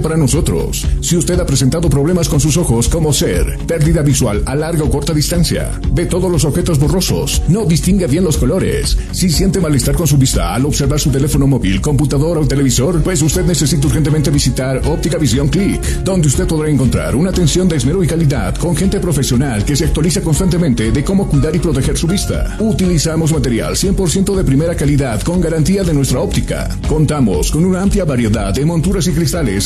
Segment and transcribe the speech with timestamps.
[0.00, 0.86] para nosotros.
[1.02, 4.90] Si usted ha presentado problemas con sus ojos como ser pérdida visual a larga o
[4.90, 9.94] corta distancia, ve todos los objetos borrosos, no distingue bien los colores, si siente malestar
[9.94, 14.30] con su vista al observar su teléfono móvil, computadora o televisor, pues usted necesita urgentemente
[14.30, 18.74] visitar Óptica Visión Click, donde usted podrá encontrar una atención de esmero y calidad con
[18.74, 22.56] gente profesional que se actualiza constantemente de cómo cuidar y proteger su vista.
[22.60, 26.76] Utilizamos material 100% de primera calidad con garantía de nuestra óptica.
[26.88, 29.65] Contamos con una amplia variedad de monturas y cristales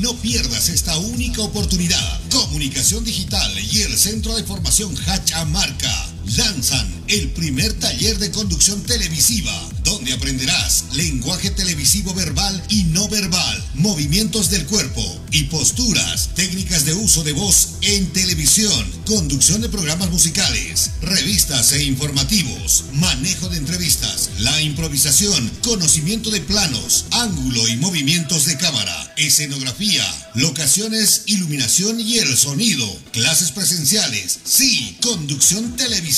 [0.00, 2.20] no pierdas esta única oportunidad.
[2.30, 8.82] Comunicación Digital y el Centro de Formación Hacha Marca lanzan el primer taller de conducción
[8.82, 9.52] televisiva,
[9.84, 16.92] donde aprenderás lenguaje televisivo verbal y no verbal, movimientos del cuerpo y posturas, técnicas de
[16.94, 24.30] uso de voz en televisión, conducción de programas musicales, revistas e informativos, manejo de entrevistas,
[24.40, 32.36] la improvisación, conocimiento de planos, ángulo y movimientos de cámara, escenografía, locaciones, iluminación y el
[32.36, 36.17] sonido, clases presenciales, sí, conducción televisiva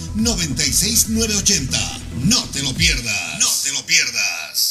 [0.15, 2.01] 706-96980.
[2.23, 3.39] No te lo pierdas.
[3.39, 4.70] No te lo pierdas.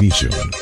[0.00, 0.57] Definition.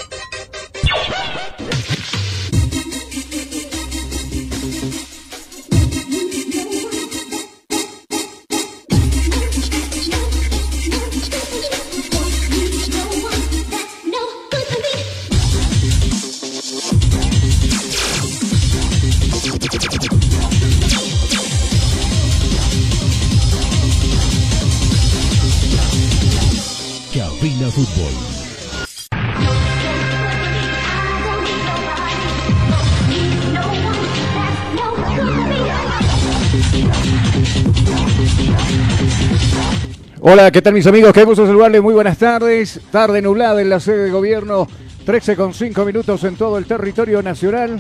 [40.29, 41.13] Hola, ¿qué tal mis amigos?
[41.13, 42.81] Qué gusto saludarles, muy buenas tardes.
[42.91, 44.67] Tarde nublada en la sede de gobierno,
[45.05, 47.79] 13 con 5 minutos en todo el territorio nacional.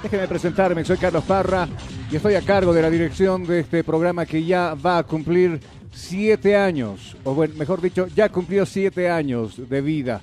[0.00, 1.66] Déjenme presentarme, soy Carlos Parra
[2.08, 5.58] y estoy a cargo de la dirección de este programa que ya va a cumplir
[5.90, 10.20] siete años, o bueno, mejor dicho, ya cumplió siete años de vida,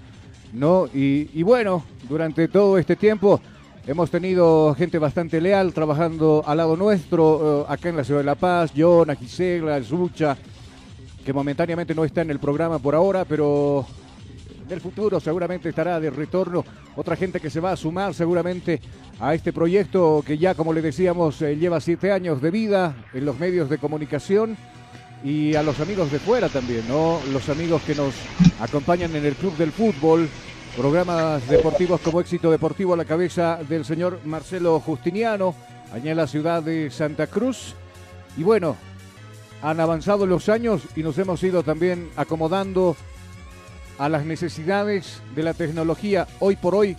[0.54, 0.88] ¿no?
[0.94, 3.42] Y, bueno, durante todo este tiempo
[3.86, 8.26] hemos tenido gente bastante leal trabajando al lado nuestro, eh, acá en la ciudad de
[8.26, 10.38] La Paz, Jonah, Gisela, Zucha,
[11.28, 13.86] que momentáneamente no está en el programa por ahora, pero
[14.66, 16.64] en el futuro seguramente estará de retorno.
[16.96, 18.80] Otra gente que se va a sumar seguramente
[19.20, 23.26] a este proyecto que ya, como le decíamos, eh, lleva siete años de vida en
[23.26, 24.56] los medios de comunicación
[25.22, 27.20] y a los amigos de fuera también, ¿no?
[27.34, 28.16] Los amigos que nos
[28.62, 30.30] acompañan en el Club del Fútbol,
[30.78, 35.54] programas deportivos como Éxito Deportivo a la cabeza del señor Marcelo Justiniano,
[35.92, 37.76] allá en la ciudad de Santa Cruz.
[38.38, 38.78] Y bueno,
[39.62, 42.96] han avanzado los años y nos hemos ido también acomodando
[43.98, 46.96] a las necesidades de la tecnología hoy por hoy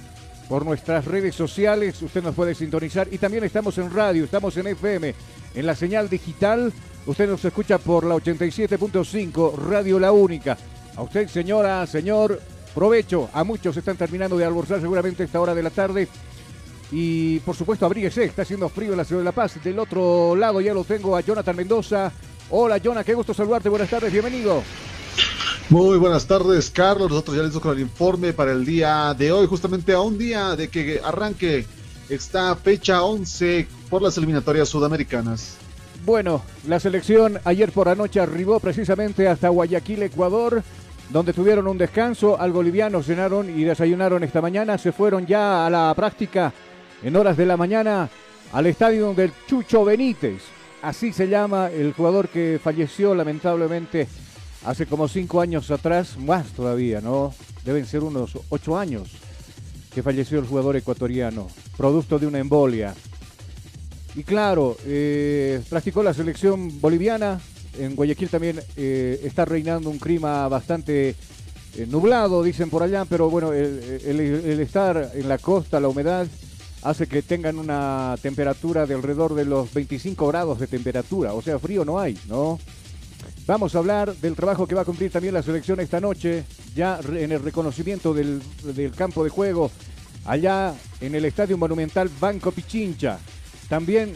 [0.49, 2.01] por nuestras redes sociales.
[2.03, 5.15] Usted nos puede sintonizar y también estamos en radio, estamos en FM,
[5.55, 6.73] en la señal digital.
[7.07, 10.57] Usted nos escucha por la 87.5, Radio La Única.
[10.97, 12.41] A usted, señora, señor,
[12.75, 13.29] provecho.
[13.33, 16.09] A muchos están terminando de almorzar seguramente a esta hora de la tarde.
[16.91, 19.63] Y por supuesto, abríguese, está haciendo frío en la ciudad de La Paz.
[19.63, 22.11] Del otro lado ya lo tengo a Jonathan Mendoza,
[22.51, 23.69] Hola, Jonah, qué gusto saludarte.
[23.69, 24.63] Buenas tardes, bienvenido.
[25.69, 27.11] Muy buenas tardes, Carlos.
[27.11, 30.57] Nosotros ya listos con el informe para el día de hoy, justamente a un día
[30.57, 31.67] de que arranque
[32.09, 35.59] esta fecha 11 por las eliminatorias sudamericanas.
[36.07, 40.63] Bueno, la selección ayer por anoche arribó precisamente hasta Guayaquil, Ecuador,
[41.11, 42.41] donde tuvieron un descanso.
[42.41, 44.79] Al boliviano cenaron y desayunaron esta mañana.
[44.79, 46.55] Se fueron ya a la práctica
[47.03, 48.09] en horas de la mañana
[48.55, 54.07] al estadio del Chucho Benítez Así se llama el jugador que falleció lamentablemente
[54.65, 57.35] hace como cinco años atrás, más todavía, ¿no?
[57.65, 59.11] Deben ser unos ocho años
[59.93, 62.95] que falleció el jugador ecuatoriano, producto de una embolia.
[64.15, 67.41] Y claro, eh, practicó la selección boliviana.
[67.77, 71.11] En Guayaquil también eh, está reinando un clima bastante
[71.77, 76.27] eh, nublado, dicen por allá, pero bueno, el estar en la costa, la humedad,
[76.89, 81.59] hace que tengan una temperatura de alrededor de los 25 grados de temperatura, o sea,
[81.59, 82.59] frío no hay, ¿no?
[83.47, 86.45] Vamos a hablar del trabajo que va a cumplir también la selección esta noche,
[86.75, 88.41] ya en el reconocimiento del,
[88.97, 89.71] campo de juego,
[90.25, 93.19] allá en el Estadio Monumental Banco Pichincha.
[93.69, 94.15] También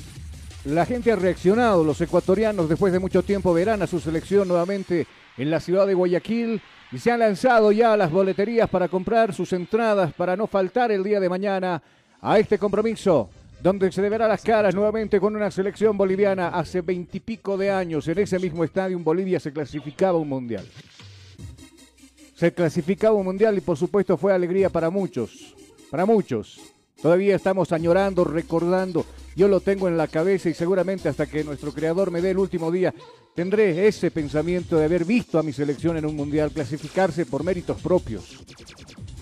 [0.65, 5.07] la gente ha reaccionado, los ecuatorianos después de mucho tiempo verán a su selección nuevamente
[5.37, 9.35] en la ciudad de Guayaquil y se han lanzado ya a las boleterías para comprar
[9.35, 11.83] sus entradas para no faltar el día de mañana
[12.23, 13.29] a este compromiso
[13.61, 16.49] donde se deberá las caras nuevamente con una selección boliviana.
[16.49, 20.67] Hace veintipico de años en ese mismo estadio Bolivia se clasificaba un mundial.
[22.35, 25.55] Se clasificaba un mundial y por supuesto fue alegría para muchos,
[25.91, 26.61] para muchos.
[27.01, 29.05] Todavía estamos añorando, recordando.
[29.37, 32.39] Yo lo tengo en la cabeza y seguramente hasta que nuestro creador me dé el
[32.39, 32.95] último día,
[33.35, 37.81] tendré ese pensamiento de haber visto a mi selección en un mundial clasificarse por méritos
[37.81, 38.45] propios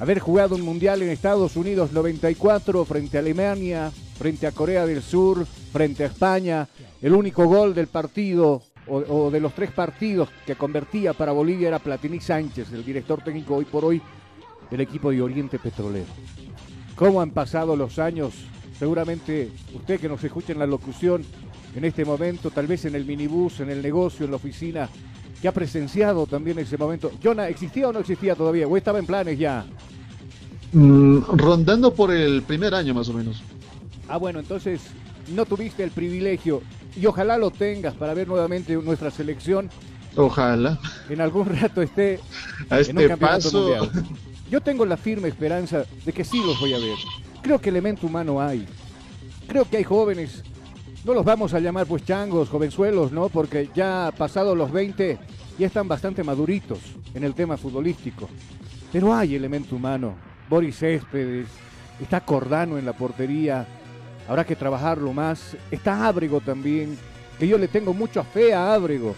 [0.01, 5.03] haber jugado un mundial en Estados Unidos 94 frente a Alemania, frente a Corea del
[5.03, 6.67] Sur, frente a España,
[7.03, 11.79] el único gol del partido o, de los tres partidos que convertía para Bolivia era
[11.79, 14.01] Platini Sánchez, el director técnico hoy por hoy
[14.71, 16.07] del equipo de Oriente Petrolero.
[16.97, 18.35] ¿Cómo han pasado los años?
[18.79, 21.23] Seguramente usted que nos escucha en la locución
[21.77, 24.89] en este momento, tal vez en el minibús, en el negocio, en la oficina,
[25.41, 27.11] que ha presenciado también ese momento.
[27.23, 28.67] Jonah, ¿existía o no existía todavía?
[28.67, 29.65] ¿O estaba en planes ya?
[30.73, 33.43] Mm, rondando por el primer año más o menos.
[34.09, 34.81] Ah, bueno, entonces
[35.35, 36.63] no tuviste el privilegio
[37.01, 39.71] y ojalá lo tengas para ver nuevamente nuestra selección.
[40.17, 40.79] Ojalá.
[41.09, 42.21] En algún rato esté
[42.69, 43.91] a este paso.
[44.51, 46.97] Yo tengo la firme esperanza de que sí los voy a ver.
[47.43, 48.67] Creo que elemento humano hay.
[49.47, 50.43] Creo que hay jóvenes
[51.05, 53.31] no los vamos a llamar pues changos, jovenzuelos, ¿no?
[53.31, 55.19] Porque ya pasados los 20
[55.59, 56.79] ya están bastante maduritos
[57.15, 58.29] en el tema futbolístico.
[58.93, 60.15] Pero hay elemento humano.
[60.51, 61.47] Boris Céspedes,
[62.01, 63.65] está Cordano en la portería,
[64.29, 65.57] habrá que trabajarlo más.
[65.71, 66.99] Está Ábrego también,
[67.39, 69.15] que yo le tengo mucha fe a Ábrego.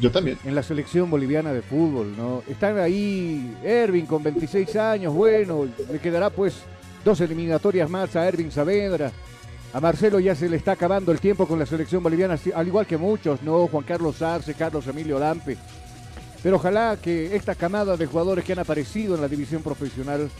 [0.00, 0.38] Yo también.
[0.44, 2.42] En la selección boliviana de fútbol, ¿no?
[2.48, 6.62] Están ahí Ervin con 26 años, bueno, le quedará pues
[7.04, 9.12] dos eliminatorias más a Ervin Saavedra.
[9.74, 12.86] A Marcelo ya se le está acabando el tiempo con la selección boliviana, al igual
[12.86, 13.66] que muchos, ¿no?
[13.66, 15.58] Juan Carlos Arce, Carlos Emilio Lampe.
[16.42, 20.30] Pero ojalá que esta camada de jugadores que han aparecido en la división profesional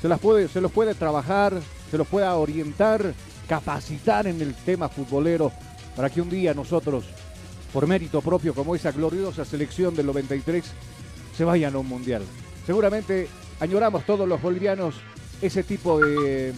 [0.00, 3.14] se, las puede, se los puede trabajar, se los pueda orientar,
[3.48, 5.52] capacitar en el tema futbolero
[5.96, 7.04] para que un día nosotros
[7.72, 10.64] por mérito propio como esa gloriosa selección del 93,
[11.36, 12.22] se vayan a un mundial.
[12.66, 13.28] Seguramente
[13.60, 14.94] añoramos todos los bolivianos
[15.40, 16.54] ese tipo de,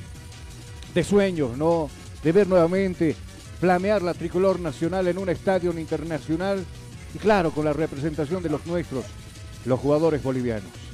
[0.95, 1.91] de sueños, ¿no?
[2.23, 3.17] De ver nuevamente
[3.61, 6.65] flamear la tricolor nacional en un estadio internacional
[7.15, 9.05] y claro, con la representación de los nuestros,
[9.65, 10.90] los jugadores bolivianos.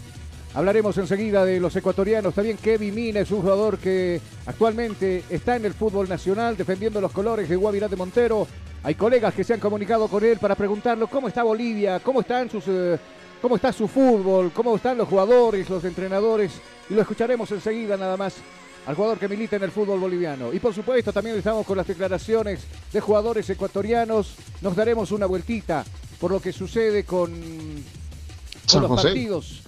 [0.55, 2.35] Hablaremos enseguida de los ecuatorianos.
[2.35, 7.13] También Kevin Mina es un jugador que actualmente está en el fútbol nacional defendiendo los
[7.13, 8.47] colores de Guavirá de Montero.
[8.83, 12.49] Hay colegas que se han comunicado con él para preguntarle cómo está Bolivia, cómo están
[12.49, 12.99] sus, eh,
[13.43, 16.53] cómo está su fútbol, cómo están los jugadores, los entrenadores.
[16.89, 18.37] Y lo escucharemos enseguida nada más
[18.87, 20.53] al jugador que milita en el fútbol boliviano.
[20.53, 22.61] Y por supuesto también estamos con las declaraciones
[22.93, 24.37] de jugadores ecuatorianos.
[24.63, 25.85] Nos daremos una vueltita
[26.21, 27.31] por lo que sucede con,
[28.73, 29.66] los partidos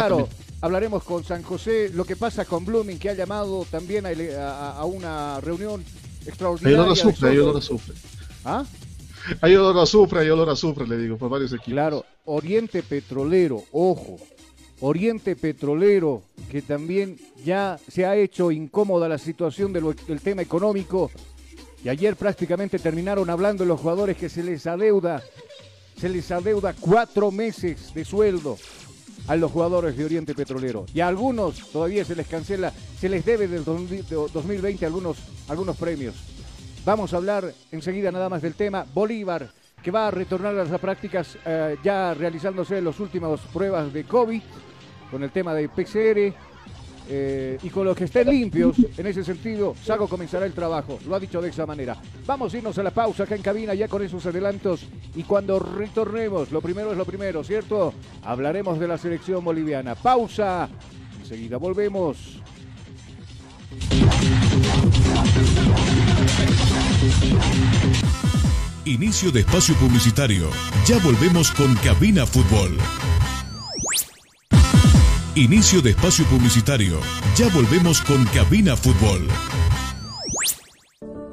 [0.00, 0.28] Claro,
[0.62, 5.38] hablaremos con San José, lo que pasa con Blooming, que ha llamado también a, una
[5.40, 5.84] reunión
[6.24, 6.78] extraordinaria.
[6.78, 7.94] Hay olor a azufre, hay olor a azufre.
[8.44, 8.64] ¿Ah?
[9.40, 11.72] Hay olor a azufre, hay olor a azufre, le digo, por varios equipos.
[11.72, 14.18] Claro, Oriente Petrolero, ojo,
[14.80, 21.10] Oriente Petrolero, que también ya se ha hecho incómoda la situación del, del tema económico.
[21.84, 25.22] Y ayer prácticamente terminaron hablando los jugadores que se les adeuda,
[26.00, 28.56] se les adeuda cuatro meses de sueldo
[29.28, 30.86] a los jugadores de Oriente Petrolero.
[30.94, 36.14] Y a algunos todavía se les cancela, se les debe del 2020 algunos, algunos premios.
[36.84, 38.84] Vamos a hablar enseguida nada más del tema.
[38.92, 39.48] Bolívar,
[39.82, 44.42] que va a retornar a las prácticas eh, ya realizándose las últimas pruebas de COVID
[45.10, 46.34] con el tema de PCR
[47.08, 50.98] eh, y con los que estén limpios, en ese sentido, Sago comenzará el trabajo.
[51.06, 51.96] Lo ha dicho de esa manera.
[52.26, 54.86] Vamos a irnos a la pausa acá en cabina ya con esos adelantos.
[55.14, 57.92] Y cuando retornemos, lo primero es lo primero, ¿cierto?
[58.22, 59.94] Hablaremos de la selección boliviana.
[59.94, 60.68] Pausa.
[61.20, 62.40] Enseguida volvemos.
[68.84, 70.50] Inicio de espacio publicitario.
[70.86, 72.76] Ya volvemos con Cabina Fútbol.
[75.34, 77.00] Inicio de espacio publicitario.
[77.36, 79.26] Ya volvemos con Cabina Fútbol.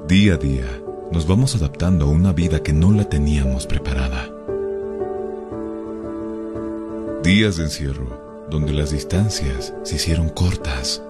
[0.08, 0.64] Día a día,
[1.12, 4.26] nos vamos adaptando a una vida que no la teníamos preparada.
[7.22, 11.02] Días de encierro, donde las distancias se hicieron cortas.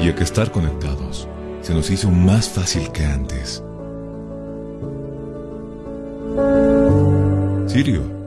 [0.00, 1.26] Y a que estar conectados
[1.62, 3.64] se nos hizo más fácil que antes.
[7.66, 8.17] Sirio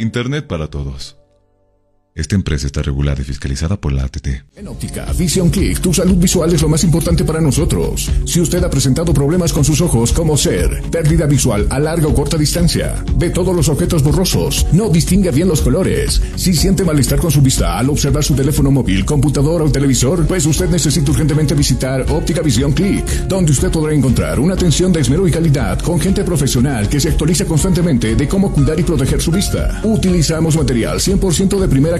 [0.00, 1.19] Internet para todos.
[2.12, 4.26] Esta empresa está regulada y fiscalizada por la ATT.
[4.56, 8.10] En óptica, Vision Click, tu salud visual es lo más importante para nosotros.
[8.26, 12.14] Si usted ha presentado problemas con sus ojos, como ser pérdida visual a larga o
[12.14, 17.20] corta distancia, ve todos los objetos borrosos, no distingue bien los colores, si siente malestar
[17.20, 21.54] con su vista al observar su teléfono móvil, computadora o televisor, pues usted necesita urgentemente
[21.54, 26.00] visitar Óptica Vision Click, donde usted podrá encontrar una atención de esmero y calidad con
[26.00, 29.80] gente profesional que se actualiza constantemente de cómo cuidar y proteger su vista.
[29.84, 31.99] Utilizamos material 100% de primera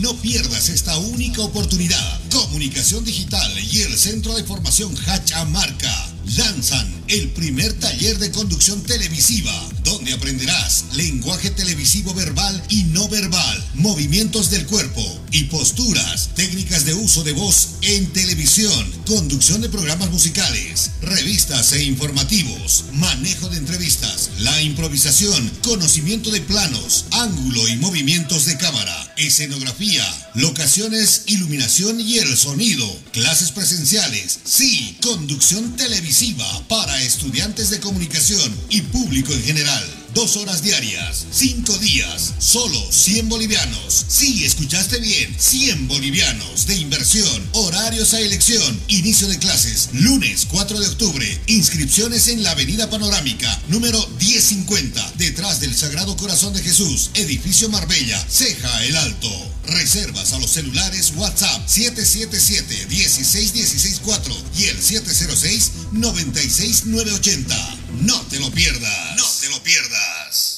[0.00, 2.20] no pierdas esta única oportunidad.
[2.38, 8.82] Comunicación Digital y el Centro de Formación Hacha Marca lanzan el primer taller de conducción
[8.82, 9.52] televisiva,
[9.82, 16.94] donde aprenderás lenguaje televisivo verbal y no verbal, movimientos del cuerpo y posturas, técnicas de
[16.94, 24.30] uso de voz en televisión, conducción de programas musicales, revistas e informativos, manejo de entrevistas,
[24.38, 30.04] la improvisación, conocimiento de planos, ángulo y movimientos de cámara, escenografía,
[30.34, 38.82] locaciones, iluminación y el sonido, clases presenciales, sí, conducción televisiva para estudiantes de comunicación y
[38.82, 39.94] público en general.
[40.14, 44.06] Dos horas diarias, cinco días, solo 100 bolivianos.
[44.08, 50.80] Sí, escuchaste bien, 100 bolivianos de inversión, horarios a elección, inicio de clases, lunes 4
[50.80, 57.10] de octubre, inscripciones en la Avenida Panorámica, número 1050, detrás del Sagrado Corazón de Jesús,
[57.14, 59.57] edificio Marbella, Ceja el Alto.
[59.68, 67.76] Reservas a los celulares WhatsApp 777-16164 y el 706-96980.
[68.00, 69.16] No te lo pierdas.
[69.16, 70.57] No te lo pierdas.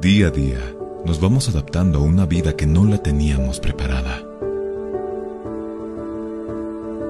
[0.00, 4.29] Día a día, nos vamos adaptando a una vida que no la teníamos preparada.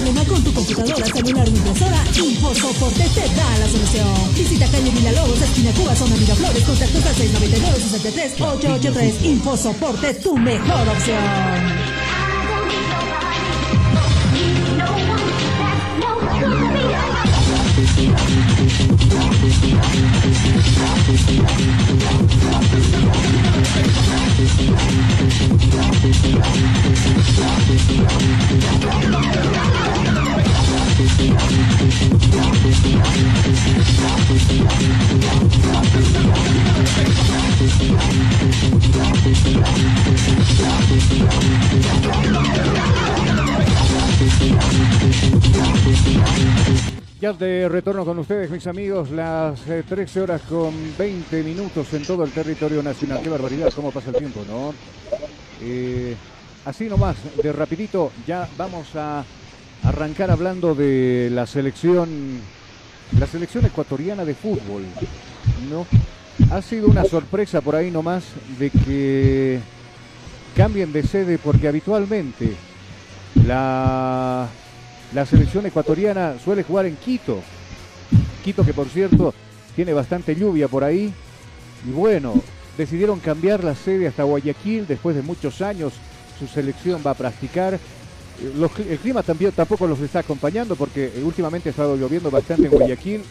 [0.00, 2.02] Problema con tu computadora, celular o impresora?
[2.16, 4.34] InfoSoporte te da la solución.
[4.34, 9.24] Visita calle Villalobos, esquina Cuba, zona Miraflores, contactos al 699-63-883.
[9.24, 11.20] InfoSoporte, tu mejor opción.
[47.18, 52.02] Ya de retorno con ustedes, mis amigos, las eh, 13 horas con 20 minutos en
[52.02, 53.22] todo el territorio nacional.
[53.22, 54.74] Qué barbaridad, cómo pasa el tiempo, ¿no?
[55.62, 56.14] Eh,
[56.66, 59.24] así nomás, de rapidito, ya vamos a
[59.84, 62.40] arrancar hablando de la selección,
[63.18, 64.84] la selección ecuatoriana de fútbol,
[65.70, 65.86] ¿no?
[66.54, 68.24] Ha sido una sorpresa por ahí nomás
[68.58, 69.60] de que
[70.56, 72.54] cambien de sede porque habitualmente
[73.46, 74.48] la
[75.12, 77.40] la selección ecuatoriana suele jugar en Quito.
[78.44, 79.34] Quito que por cierto
[79.74, 81.12] tiene bastante lluvia por ahí.
[81.84, 82.34] Y bueno,
[82.78, 85.94] decidieron cambiar la sede hasta Guayaquil después de muchos años.
[86.38, 87.78] Su selección va a practicar.
[88.40, 92.70] El clima también tampoco los está acompañando porque eh, últimamente ha estado lloviendo bastante en
[92.70, 93.22] Guayaquil.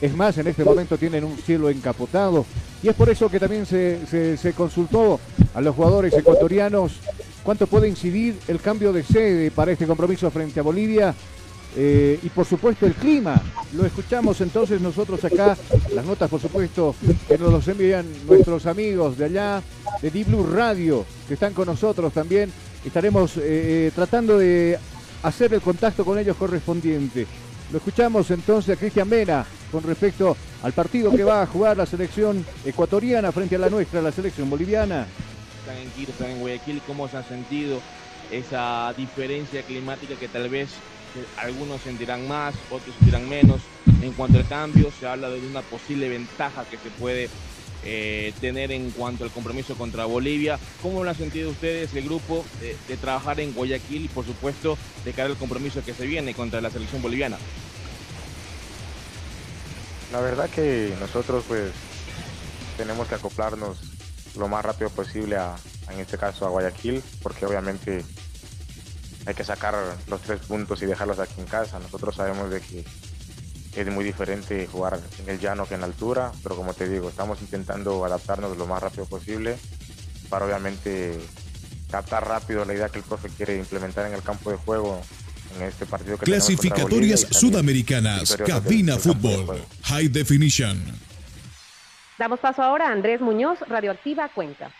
[0.00, 2.46] Es más, en este momento tienen un cielo encapotado.
[2.82, 5.18] Y es por eso que también se, consultó
[5.54, 6.92] a los jugadores ecuatorianos
[7.42, 11.14] cuánto puede incidir el cambio de sede para este compromiso frente a Bolivia.
[11.76, 13.42] Eh, y por supuesto el clima.
[13.72, 15.56] Lo escuchamos entonces nosotros acá.
[15.92, 16.94] Las notas, por supuesto,
[17.26, 19.62] que nos los envían nuestros amigos de allá,
[20.00, 22.52] de D-Blue Radio, que están con nosotros también.
[22.84, 24.78] Estaremos eh, eh, tratando de
[25.22, 27.26] hacer el contacto con ellos correspondiente.
[27.72, 31.86] Lo escuchamos entonces a Cristian Mena con respecto al partido que va a jugar la
[31.86, 35.06] selección ecuatoriana frente a la nuestra, la selección boliviana.
[35.60, 37.80] están en Quito, están en Guayaquil, cómo se ha sentido
[38.30, 43.60] esa diferencia climática que tal vez eh, algunos sentirán más, otros sentirán menos.
[44.02, 47.30] En cuanto al cambio, se habla de una posible ventaja que se puede
[47.84, 50.58] eh, tener en cuanto al compromiso contra Bolivia.
[50.82, 55.12] ¿Cómo lo han sentido ustedes el grupo de, trabajar en Guayaquil y por supuesto de
[55.12, 57.38] cara al compromiso que se viene contra la selección boliviana?
[60.12, 61.72] La verdad que nosotros pues
[62.76, 63.78] tenemos que acoplarnos
[64.36, 65.56] lo más rápido posible a,
[65.90, 68.04] en este caso a Guayaquil, porque obviamente
[69.26, 69.74] hay que sacar
[70.06, 71.78] los tres puntos y dejarlos aquí en casa.
[71.78, 72.84] Nosotros sabemos de que
[73.76, 77.08] es muy diferente jugar en el llano que en la altura, pero como te digo,
[77.08, 79.56] estamos intentando adaptarnos lo más rápido posible
[80.28, 81.18] para obviamente
[81.90, 85.00] captar rápido la idea que el profe quiere implementar en el campo de juego
[85.56, 90.82] en este partido que Clasificatorias sudamericanas, cabina fútbol, high definition.
[92.18, 94.72] Damos paso ahora a Andrés Muñoz, Radioactiva Cuenca.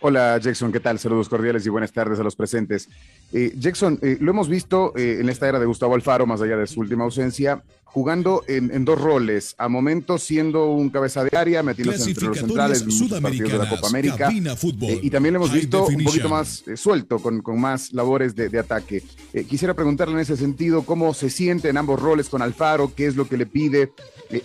[0.00, 0.98] Hola Jackson, ¿qué tal?
[0.98, 2.88] Saludos cordiales y buenas tardes a los presentes.
[3.32, 6.56] Eh, Jackson, eh, lo hemos visto eh, en esta era de Gustavo Alfaro, más allá
[6.56, 11.62] de su última ausencia, jugando en, dos roles, a momentos siendo un cabeza de área,
[11.62, 15.84] metiéndose entre los centrales, muchos partidos de la Copa América, y también lo hemos visto
[15.84, 19.02] un poquito más suelto, con, más labores de, de ataque.
[19.46, 23.14] quisiera preguntarle en ese sentido cómo se siente en ambos roles con Alfaro, qué es
[23.14, 23.92] lo que le pide,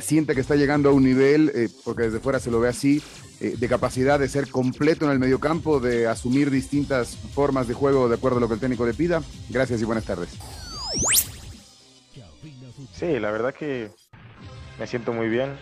[0.01, 3.01] siente que está llegando a un nivel, porque desde fuera se lo ve así,
[3.39, 8.09] eh, de capacidad de ser completo en el mediocampo, de asumir distintas formas de juego
[8.09, 9.21] de acuerdo a lo que el técnico le pida.
[9.49, 10.29] Gracias y buenas tardes.
[12.93, 13.91] Sí, la verdad que
[14.79, 15.55] me siento muy bien.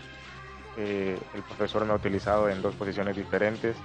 [0.78, 3.76] Eh, el profesor me ha utilizado en dos posiciones diferentes,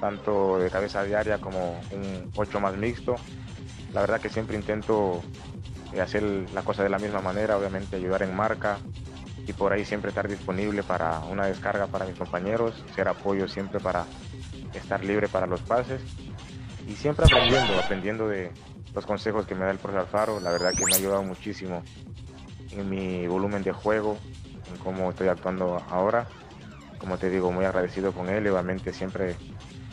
[0.00, 3.16] tanto de cabeza diaria como un 8 más mixto.
[3.92, 5.22] La verdad que siempre intento
[5.92, 8.78] eh, hacer la cosa de la misma manera, obviamente ayudar en marca,
[9.46, 13.80] y por ahí siempre estar disponible para una descarga para mis compañeros, ser apoyo siempre
[13.80, 14.06] para
[14.72, 16.00] estar libre para los pases
[16.86, 18.50] y siempre aprendiendo, aprendiendo de
[18.94, 20.40] los consejos que me da el profesor Alfaro.
[20.40, 21.82] La verdad que me ha ayudado muchísimo
[22.70, 24.18] en mi volumen de juego,
[24.70, 26.26] en cómo estoy actuando ahora.
[26.98, 29.36] Como te digo, muy agradecido con él, obviamente siempre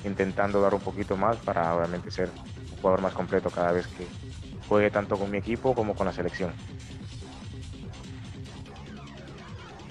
[0.05, 2.29] intentando dar un poquito más para obviamente ser
[2.71, 4.07] un jugador más completo cada vez que
[4.67, 6.53] juegue tanto con mi equipo como con la selección.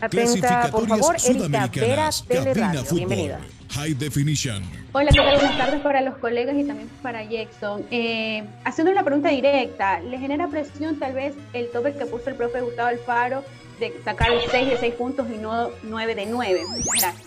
[0.01, 2.83] Atenta, por favor, Erika Vera, Teleradio.
[2.93, 3.41] Bienvenida.
[3.71, 4.63] High Definition.
[4.93, 5.35] Hola, ¿qué tal?
[5.37, 7.85] Buenas tardes para los colegas y también para Jackson.
[7.91, 12.37] Eh, haciendo una pregunta directa, ¿le genera presión tal vez el tope que puso el
[12.37, 13.45] profe Gustavo Alfaro
[13.79, 16.65] de sacar 6 de 6 puntos y no 9 de 9?
[16.99, 17.27] Gracias.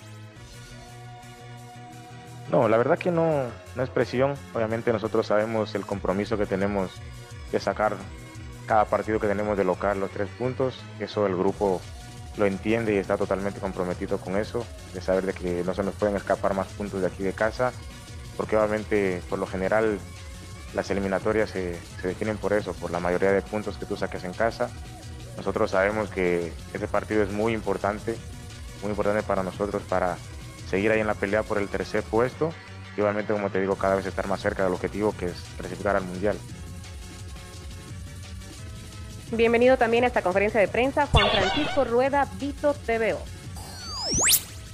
[2.52, 4.34] No, la verdad que no, no es presión.
[4.54, 6.92] Obviamente nosotros sabemos el compromiso que tenemos
[7.52, 7.96] de sacar
[8.66, 10.76] cada partido que tenemos de local los tres puntos.
[11.00, 11.82] Eso el grupo
[12.38, 15.96] lo entiende y está totalmente comprometido con eso, de saber de que no se nos
[15.96, 17.72] pueden escapar más puntos de aquí de casa,
[18.38, 20.00] porque obviamente por lo general
[20.74, 24.24] las eliminatorias se, se definen por eso, por la mayoría de puntos que tú saques
[24.24, 24.70] en casa.
[25.38, 28.16] Nosotros sabemos que ese partido es muy importante,
[28.82, 30.18] muy importante para nosotros para
[30.70, 32.52] seguir ahí en la pelea por el tercer puesto
[32.98, 35.96] y obviamente, como te digo, cada vez estar más cerca del objetivo que es clasificar
[35.96, 36.38] al Mundial.
[39.36, 43.20] Bienvenido también a esta conferencia de prensa Juan Francisco Rueda, Vito TVO.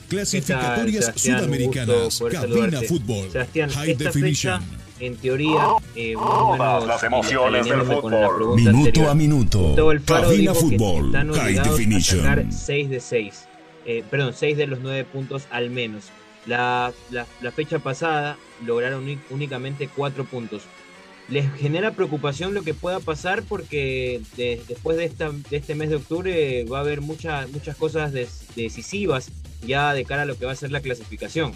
[0.09, 4.61] Clasificatorias sudamericanas, cabina fútbol, Sebastián, high definition.
[4.99, 5.61] en teoría,
[5.95, 8.55] eh, Todas las emociones del fútbol.
[8.55, 9.75] Minuto a minuto.
[10.05, 12.19] cabina fútbol, high definition.
[12.19, 13.45] A sacar 6 de 6.
[13.85, 16.05] Eh, perdón, 6 de los 9 puntos al menos.
[16.45, 20.63] La, la, la fecha pasada lograron únicamente 4 puntos
[21.29, 24.21] les genera preocupación lo que pueda pasar porque
[24.67, 25.05] después de,
[25.51, 30.37] este mes de octubre va a haber muchas cosas decisivas ya de cara a lo
[30.37, 31.53] que va a ser la clasificación.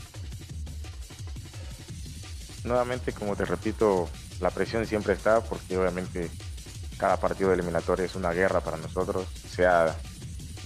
[2.63, 4.09] Nuevamente, como te repito,
[4.39, 6.29] la presión siempre está porque obviamente
[6.97, 9.97] cada partido de eliminatoria es una guerra para nosotros, sea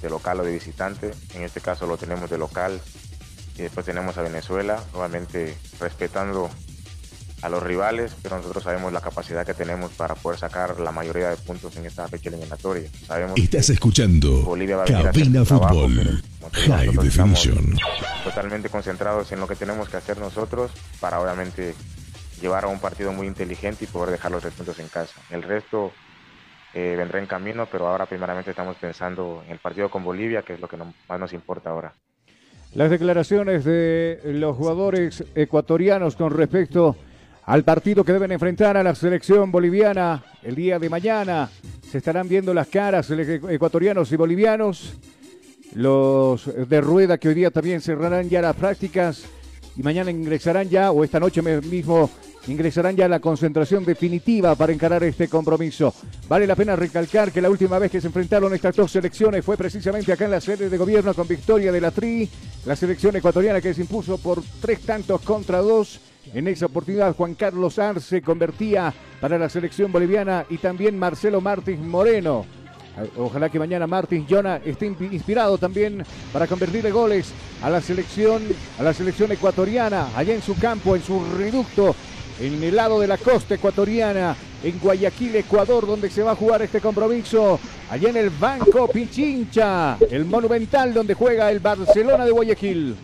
[0.01, 1.11] de local o de visitante.
[1.33, 2.79] En este caso lo tenemos de local
[3.55, 6.49] y después tenemos a Venezuela, obviamente respetando
[7.41, 11.29] a los rivales, pero nosotros sabemos la capacidad que tenemos para poder sacar la mayoría
[11.29, 12.89] de puntos en esta fecha eliminatoria.
[13.05, 16.21] Sabemos Estás escuchando Bolivia va a Cabina Fútbol,
[16.51, 17.77] High Definition.
[18.23, 21.75] Totalmente concentrados en lo que tenemos que hacer nosotros para obviamente
[22.41, 25.19] llevar a un partido muy inteligente y poder dejar los tres puntos en casa.
[25.29, 25.91] El resto
[26.73, 30.53] eh, vendrá en camino, pero ahora primeramente estamos pensando en el partido con Bolivia, que
[30.53, 31.93] es lo que más nos importa ahora.
[32.73, 36.95] Las declaraciones de los jugadores ecuatorianos con respecto
[37.47, 41.49] al partido que deben enfrentar a la selección boliviana el día de mañana.
[41.89, 44.93] Se estarán viendo las caras ecuatorianos y bolivianos.
[45.73, 49.23] Los de rueda que hoy día también cerrarán ya las prácticas
[49.77, 52.09] y mañana ingresarán ya o esta noche mismo
[52.47, 55.93] ingresarán ya a la concentración definitiva para encarar este compromiso.
[56.27, 59.55] Vale la pena recalcar que la última vez que se enfrentaron estas dos selecciones fue
[59.55, 62.29] precisamente acá en la sede de gobierno con victoria de la TRI,
[62.65, 66.01] la selección ecuatoriana que se impuso por tres tantos contra dos.
[66.33, 71.79] En esa oportunidad Juan Carlos Arce convertía para la selección boliviana y también Marcelo Martins
[71.79, 72.45] Moreno.
[73.17, 78.41] Ojalá que mañana Martins Jona esté inspirado también para convertirle goles a la selección,
[78.79, 81.95] a la selección ecuatoriana, allá en su campo, en su reducto,
[82.39, 86.63] en el lado de la costa ecuatoriana, en Guayaquil, Ecuador, donde se va a jugar
[86.63, 87.59] este compromiso.
[87.89, 92.95] Allá en el Banco Pichincha, el monumental donde juega el Barcelona de Guayaquil.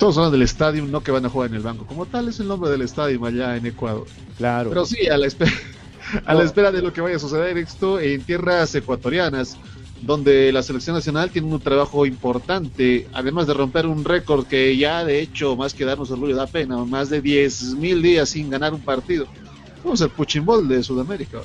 [0.00, 1.84] Todos hablan del estadio, no que van a jugar en el banco.
[1.84, 4.06] Como tal es el nombre del estadio allá en Ecuador.
[4.38, 4.70] Claro.
[4.70, 5.52] Pero sí, a la espera,
[6.24, 9.58] a la espera de lo que vaya a suceder esto en tierras ecuatorianas,
[10.00, 15.04] donde la selección nacional tiene un trabajo importante, además de romper un récord que ya
[15.04, 18.80] de hecho, más que darnos orgullo, da pena, más de 10.000 días sin ganar un
[18.80, 19.26] partido.
[19.84, 21.40] Vamos al puchimbol de Sudamérica.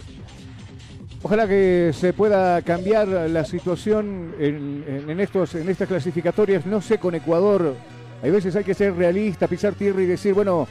[1.24, 6.66] Ojalá que se pueda cambiar la situación en, en, estos, en estas clasificatorias.
[6.66, 7.76] No sé con Ecuador
[8.22, 10.68] hay veces hay que ser realista, pisar tierra y decir, bueno,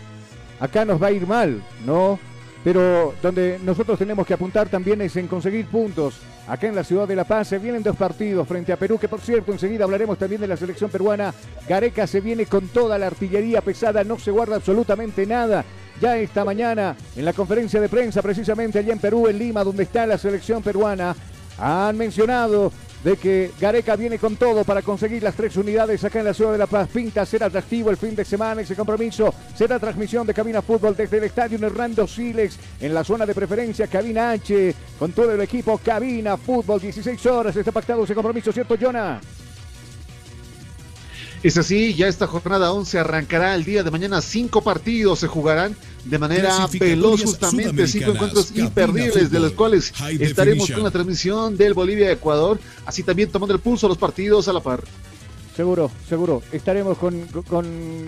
[0.60, 2.18] acá nos va a ir mal, ¿no?
[2.64, 6.14] Pero donde nosotros tenemos que apuntar también es en conseguir puntos.
[6.48, 9.08] Acá en la ciudad de La Paz se vienen dos partidos frente a Perú, que
[9.08, 11.34] por cierto enseguida hablaremos también de la selección peruana.
[11.68, 15.64] Gareca se viene con toda la artillería pesada, no se guarda absolutamente nada.
[16.00, 19.84] Ya esta mañana en la conferencia de prensa, precisamente allá en Perú, en Lima, donde
[19.84, 21.14] está la selección peruana,
[21.58, 22.72] han mencionado
[23.04, 26.52] de que Gareca viene con todo para conseguir las tres unidades acá en la ciudad
[26.52, 26.88] de La Paz.
[26.92, 28.62] Pinta ser atractivo el fin de semana.
[28.62, 33.26] Ese compromiso será transmisión de Cabina Fútbol desde el estadio Hernando Silex en la zona
[33.26, 36.80] de preferencia Cabina H con todo el equipo Cabina Fútbol.
[36.80, 39.20] 16 horas está pactado ese compromiso, ¿cierto, Jonah?
[41.42, 44.22] Es así, ya esta jornada 11 arrancará el día de mañana.
[44.22, 47.86] Cinco partidos se jugarán de manera veloz, justamente.
[47.86, 52.58] Cinco encuentros imperdibles, de los cuales estaremos con la transmisión del Bolivia-Ecuador.
[52.86, 54.82] Así también tomando el pulso a los partidos a la par.
[55.56, 56.42] Seguro, seguro.
[56.50, 57.28] Estaremos con,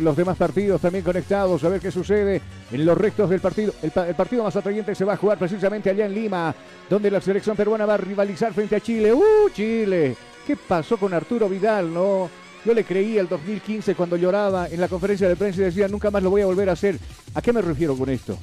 [0.03, 3.73] los demás partidos también conectados a ver qué sucede en los restos del partido.
[3.83, 6.53] El, el, partido más atrayente se va a jugar precisamente allá en Lima,
[6.91, 9.13] donde la selección peruana va a rivalizar frente a Chile.
[9.13, 10.17] ¡Uh, Chile!
[10.45, 12.29] ¿Qué pasó con Arturo Vidal, no?
[12.67, 16.11] Yo le creí el 2015 cuando lloraba en la conferencia de prensa y decía, nunca
[16.11, 16.99] más lo voy a volver a hacer.
[17.33, 18.37] ¿A qué me refiero con esto?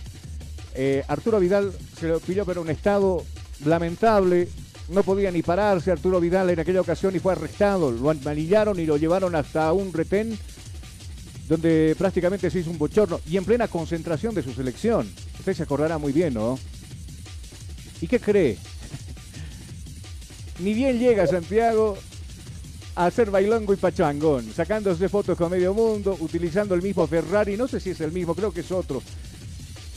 [0.75, 3.25] Eh, Arturo Vidal se lo pilló pero un estado
[3.65, 4.47] lamentable,
[4.87, 7.91] no podía ni pararse Arturo Vidal en aquella ocasión y fue arrestado.
[7.91, 10.39] Lo amanillaron y lo llevaron hasta un retén
[11.49, 15.05] donde prácticamente se hizo un bochorno y en plena concentración de su selección.
[15.37, 16.57] Usted se acordará muy bien, ¿no?
[17.99, 18.57] ¿Y qué cree?
[20.59, 21.97] ni bien llega Santiago,
[22.95, 27.79] hacer bailongo y pachangón, sacándose fotos con medio mundo, utilizando el mismo Ferrari, no sé
[27.79, 29.01] si es el mismo, creo que es otro,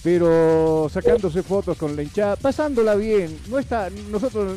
[0.03, 4.57] pero sacándose fotos con la hinchada, pasándola bien, no está, nosotros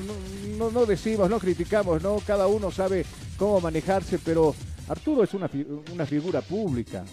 [0.58, 3.06] no, no, decimos, no criticamos, no, cada uno sabe
[3.38, 4.56] cómo manejarse, pero
[4.88, 5.50] Arturo es una,
[5.94, 7.04] una figura pública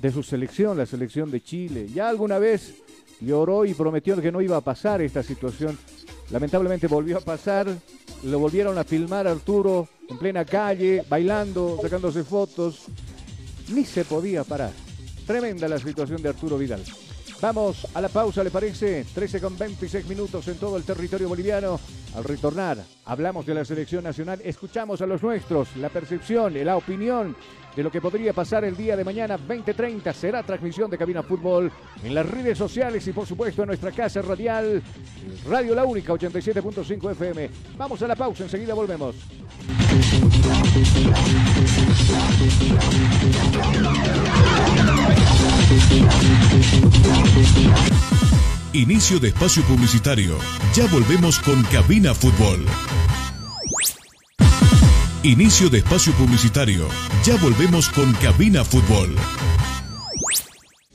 [0.00, 2.74] de su selección, la selección de Chile, ya alguna vez
[3.20, 5.78] lloró y prometió que no iba a pasar esta situación,
[6.30, 7.74] lamentablemente volvió a pasar,
[8.24, 12.86] lo volvieron a filmar Arturo en plena calle, bailando, sacándose fotos.
[13.68, 14.72] Ni se podía parar.
[15.26, 16.82] Tremenda la situación de Arturo Vidal.
[17.40, 19.06] Vamos a la pausa, ¿le parece?
[19.14, 21.80] 13 con 26 minutos en todo el territorio boliviano.
[22.14, 27.34] Al retornar, hablamos de la selección nacional, escuchamos a los nuestros, la percepción, la opinión
[27.74, 30.12] de lo que podría pasar el día de mañana 2030.
[30.12, 34.20] Será transmisión de Cabina Fútbol en las redes sociales y por supuesto en nuestra casa
[34.20, 34.82] radial,
[35.48, 37.50] Radio La Única 87.5 FM.
[37.78, 39.14] Vamos a la pausa, enseguida volvemos.
[48.72, 50.38] Inicio de espacio publicitario.
[50.74, 52.64] Ya volvemos con Cabina Fútbol.
[55.22, 56.88] Inicio de espacio publicitario.
[57.24, 59.14] Ya volvemos con Cabina Fútbol.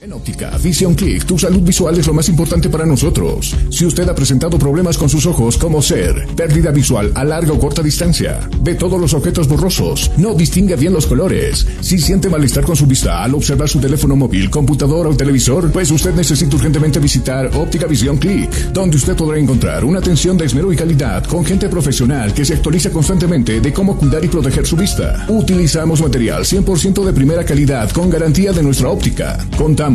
[0.05, 3.55] En óptica Vision Click, tu salud visual es lo más importante para nosotros.
[3.71, 7.59] Si usted ha presentado problemas con sus ojos, como ser pérdida visual a larga o
[7.59, 12.65] corta distancia, ve todos los objetos borrosos, no distingue bien los colores, si siente malestar
[12.65, 16.99] con su vista al observar su teléfono móvil, computadora o televisor, pues usted necesita urgentemente
[16.99, 21.43] visitar Óptica Vision Click, donde usted podrá encontrar una atención de esmero y calidad con
[21.43, 25.25] gente profesional que se actualiza constantemente de cómo cuidar y proteger su vista.
[25.29, 29.43] Utilizamos material 100% de primera calidad con garantía de nuestra óptica.
[29.57, 29.94] Contamos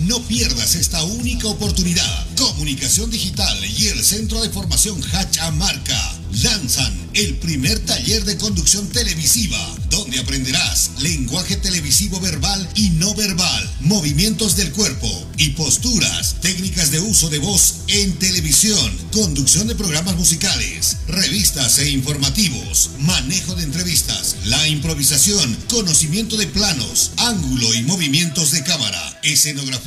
[0.00, 2.26] No pierdas esta única oportunidad.
[2.36, 8.88] Comunicación Digital y el Centro de Formación Hacha Marca lanzan el primer taller de conducción
[8.88, 9.58] televisiva,
[9.90, 17.00] donde aprenderás lenguaje televisivo verbal y no verbal, movimientos del cuerpo y posturas, técnicas de
[17.00, 24.36] uso de voz en televisión, conducción de programas musicales, revistas e informativos, manejo de entrevistas,
[24.46, 29.83] la improvisación, conocimiento de planos, ángulo y movimientos de cámara, escenografía,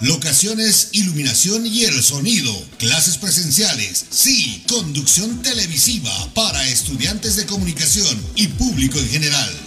[0.00, 8.46] locaciones, iluminación y el sonido, clases presenciales, sí, conducción televisiva para estudiantes de comunicación y
[8.48, 9.63] público en general.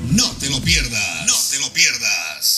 [0.00, 1.26] No te lo pierdas.
[1.26, 2.57] No te lo pierdas.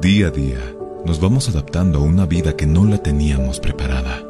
[0.00, 4.29] Día a día, nos vamos adaptando a una vida que no la teníamos preparada.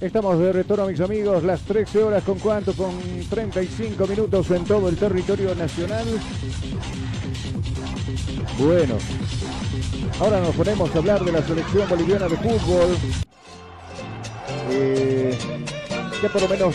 [0.00, 2.98] Estamos de retorno, mis amigos, las 13 horas con cuánto, con
[3.28, 6.06] 35 minutos en todo el territorio nacional.
[8.58, 8.96] Bueno,
[10.20, 12.96] ahora nos ponemos a hablar de la selección boliviana de fútbol.
[14.70, 15.36] Eh,
[16.22, 16.74] ya por lo menos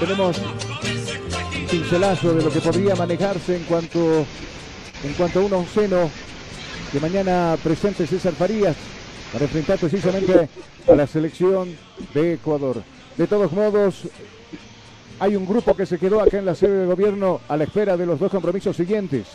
[0.00, 0.36] tenemos
[1.74, 4.24] pincelazo de lo que podría manejarse en cuanto,
[5.02, 6.08] en cuanto a un onceno
[6.92, 8.76] que mañana presente César Farías
[9.32, 10.48] para enfrentar precisamente
[10.86, 11.76] a la selección
[12.14, 12.80] de Ecuador.
[13.16, 14.02] De todos modos,
[15.18, 17.96] hay un grupo que se quedó acá en la sede de gobierno a la espera
[17.96, 19.26] de los dos compromisos siguientes.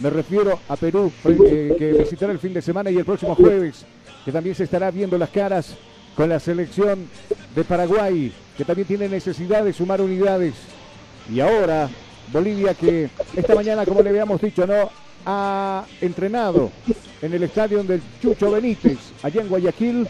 [0.00, 3.86] Me refiero a Perú, eh, que visitará el fin de semana y el próximo jueves,
[4.24, 5.76] que también se estará viendo las caras
[6.16, 7.08] con la selección
[7.54, 10.54] de Paraguay, que también tiene necesidad de sumar unidades.
[11.30, 11.88] Y ahora,
[12.32, 14.90] Bolivia, que esta mañana, como le habíamos dicho, no
[15.26, 16.70] ha entrenado
[17.22, 20.06] en el estadio del Chucho Benítez, allá en Guayaquil,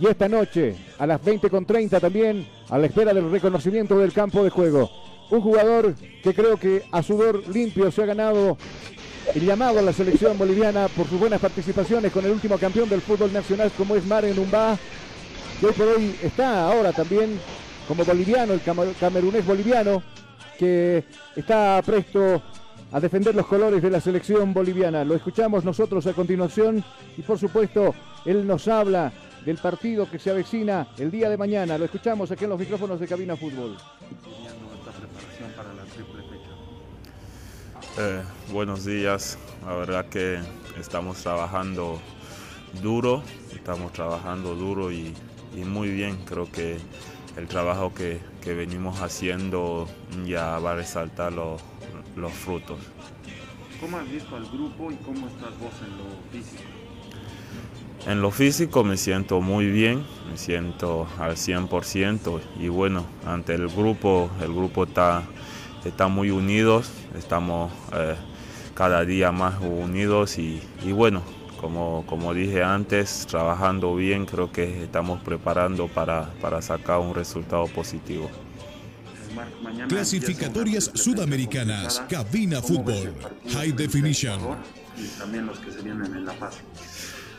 [0.00, 4.50] y esta noche, a las 20.30 también, a la espera del reconocimiento del campo de
[4.50, 4.90] juego.
[5.30, 8.56] Un jugador que creo que a sudor limpio se ha ganado
[9.34, 13.02] el llamado a la selección boliviana por sus buenas participaciones con el último campeón del
[13.02, 14.78] fútbol nacional como es Umba,
[15.60, 17.38] que hoy por hoy está ahora también
[17.86, 18.60] como boliviano, el
[18.98, 20.02] camerunés boliviano,
[20.58, 21.04] que
[21.36, 22.42] está presto
[22.90, 25.04] a defender los colores de la selección boliviana.
[25.04, 26.84] Lo escuchamos nosotros a continuación
[27.16, 27.94] y por supuesto
[28.24, 29.12] él nos habla
[29.44, 31.78] del partido que se avecina el día de mañana.
[31.78, 33.76] Lo escuchamos aquí en los micrófonos de Cabina Fútbol.
[38.00, 40.38] Eh, buenos días, la verdad que
[40.78, 42.00] estamos trabajando
[42.82, 43.22] duro,
[43.54, 45.14] estamos trabajando duro y,
[45.56, 46.78] muy bien, creo que
[47.38, 49.86] el trabajo que, venimos haciendo
[50.24, 51.60] ya va a resaltar los,
[52.16, 52.78] los frutos.
[53.78, 56.62] ¿Cómo has visto al grupo y cómo estás vos en lo físico?
[58.06, 63.68] En lo físico me siento muy bien, me siento al 100% y bueno, ante el
[63.68, 65.24] grupo, el grupo está,
[65.84, 68.14] está muy unidos, estamos eh,
[68.74, 70.62] cada día más unidos y,
[70.92, 71.22] bueno,
[71.60, 77.66] como, como dije antes, trabajando bien, creo que estamos preparando para, para sacar un resultado
[77.66, 78.30] positivo.
[79.88, 83.14] Clasificatorias sudamericanas, cabina fútbol,
[83.52, 84.40] high definition.
[84.96, 86.56] Y también los que se vienen en La Paz.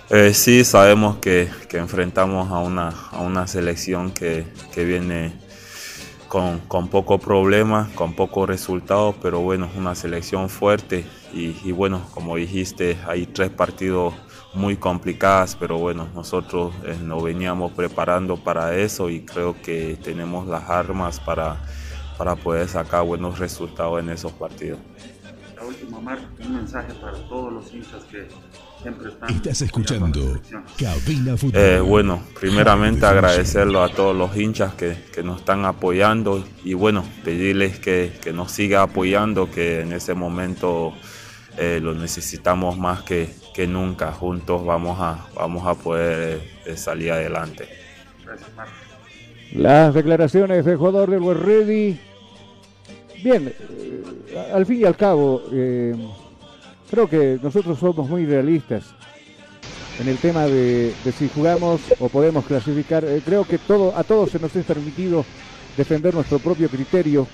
[0.09, 4.45] Eh, sí, sabemos que, enfrentamos a una, a una selección que,
[4.75, 5.33] viene
[6.29, 12.01] con, con pocos problemas, con pocos resultados, pero bueno, es una selección fuerte y, bueno,
[12.13, 14.13] como dijiste, hay tres partidos
[14.53, 20.47] muy complicados, pero bueno, nosotros eh, nos veníamos preparando para eso y creo que tenemos
[20.47, 21.57] las armas para,
[22.17, 24.79] para poder sacar buenos resultados en esos partidos.
[25.55, 28.27] La última, marca, un mensaje para todos los hinchas que
[29.27, 30.39] Estás escuchando
[30.77, 31.61] Cabina Fútbol.
[31.61, 37.79] Eh, bueno, primeramente agradecerlo a todos los hinchas que, nos están apoyando y bueno, pedirles
[37.79, 40.93] que, nos siga apoyando, que en ese momento
[41.57, 43.29] eh, lo necesitamos más que,
[43.67, 44.13] nunca.
[44.13, 47.67] Juntos vamos a, vamos a poder eh, salir adelante.
[49.51, 51.99] Las declaraciones del jugador del Ready.
[53.21, 53.53] Bien,
[54.53, 55.43] al fin y al cabo
[56.89, 58.85] Creo que nosotros somos muy realistas
[59.99, 63.03] en el tema de, si jugamos o podemos clasificar.
[63.05, 65.23] Eh, creo que todo, a todos se nos es permitido
[65.77, 67.27] defender nuestro propio criterio.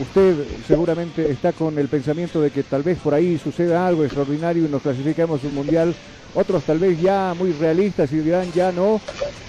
[0.00, 0.36] Usted
[0.66, 4.68] seguramente está con el pensamiento de que tal vez por ahí suceda algo extraordinario y
[4.68, 5.94] nos clasificamos un mundial.
[6.34, 9.00] Otros tal vez ya muy realistas y dirán ya no.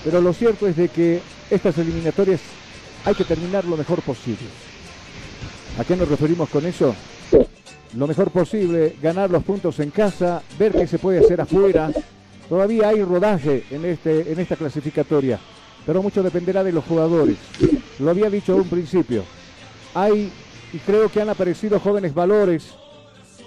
[0.03, 2.41] Pero lo cierto es de que estas eliminatorias
[3.05, 4.47] hay que terminar lo mejor posible.
[5.77, 6.93] ¿A qué nos referimos con eso?
[7.95, 11.91] Lo mejor posible, ganar los puntos en casa, ver qué se puede hacer afuera.
[12.47, 15.39] Todavía hay rodaje en, este, en esta clasificatoria,
[15.85, 17.37] pero mucho dependerá de los jugadores.
[17.99, 19.23] Lo había dicho a un principio.
[19.93, 20.31] Hay,
[20.71, 22.73] y creo que han aparecido jóvenes valores.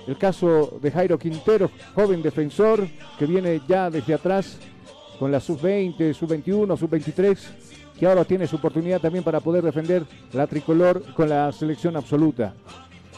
[0.06, 2.88] El caso de Jairo Quintero, joven defensor,
[3.18, 4.58] que viene ya desde atrás
[5.20, 7.38] con la sub-20, sub-21, sub-23,
[7.98, 12.54] que ahora tiene su oportunidad también para poder defender la tricolor con la selección absoluta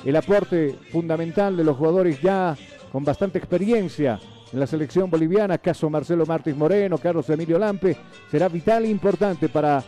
[0.05, 2.57] el aporte fundamental de los jugadores ya
[2.93, 4.21] con bastante experiencia
[4.53, 7.97] en la selección boliviana, caso Marcelo Martins Moreno, Carlos Emilio Lampe,
[8.31, 9.83] será vital e importante para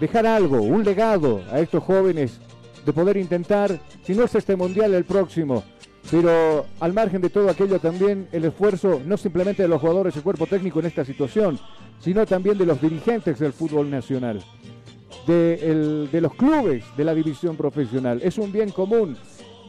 [0.00, 2.40] dejar algo, un legado a estos jóvenes
[2.84, 5.62] de poder intentar, si no es este mundial, el próximo.
[6.10, 10.20] Pero al margen de todo aquello también el esfuerzo no simplemente de los jugadores y
[10.20, 11.58] cuerpo técnico en esta situación,
[12.00, 14.42] sino también de los dirigentes del fútbol nacional,
[15.26, 18.20] de, de los clubes de la división profesional.
[18.22, 19.16] Es un bien común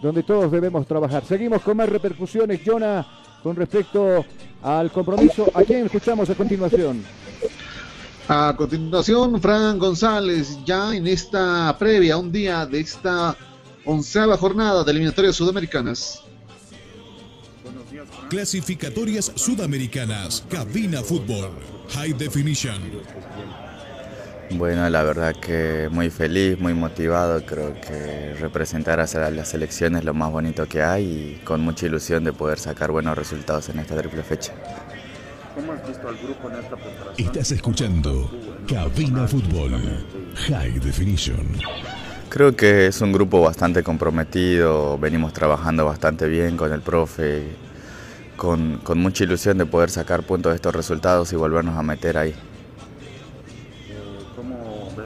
[0.02, 1.24] donde todos debemos trabajar.
[1.26, 3.06] Seguimos con más repercusiones, Jonah,
[3.44, 4.26] con respecto
[4.62, 5.52] al compromiso.
[5.54, 7.04] ¿A quién escuchamos a continuación?
[8.28, 13.36] A continuación, Fran González, ya en esta previa, un día de esta
[13.86, 16.24] onceava jornada de eliminatorias sudamericanas.
[18.30, 21.50] Clasificatorias sudamericanas, cabina fútbol,
[21.90, 22.80] high definition.
[24.52, 30.04] Bueno, la verdad que muy feliz, muy motivado, creo que representar a la selección es
[30.04, 31.04] lo más bonito que hay
[31.40, 34.54] y con mucha ilusión de poder sacar buenos resultados en esta triple fecha.
[35.54, 37.28] ¿Cómo has visto al grupo en esta preparación?
[37.28, 38.32] Estás escuchando
[38.68, 39.80] Cabina Fútbol
[40.48, 41.48] High Definition.
[42.30, 47.44] Creo que es un grupo bastante comprometido, venimos trabajando bastante bien con el profe,
[48.36, 52.18] con, con mucha ilusión de poder sacar puntos de estos resultados y volvernos a meter
[52.18, 52.34] ahí.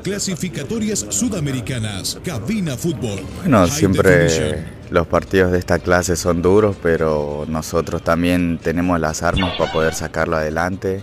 [0.03, 3.21] Clasificatorias Sudamericanas, Cabina Fútbol.
[3.39, 9.55] Bueno, siempre los partidos de esta clase son duros, pero nosotros también tenemos las armas
[9.57, 11.01] para poder sacarlo adelante.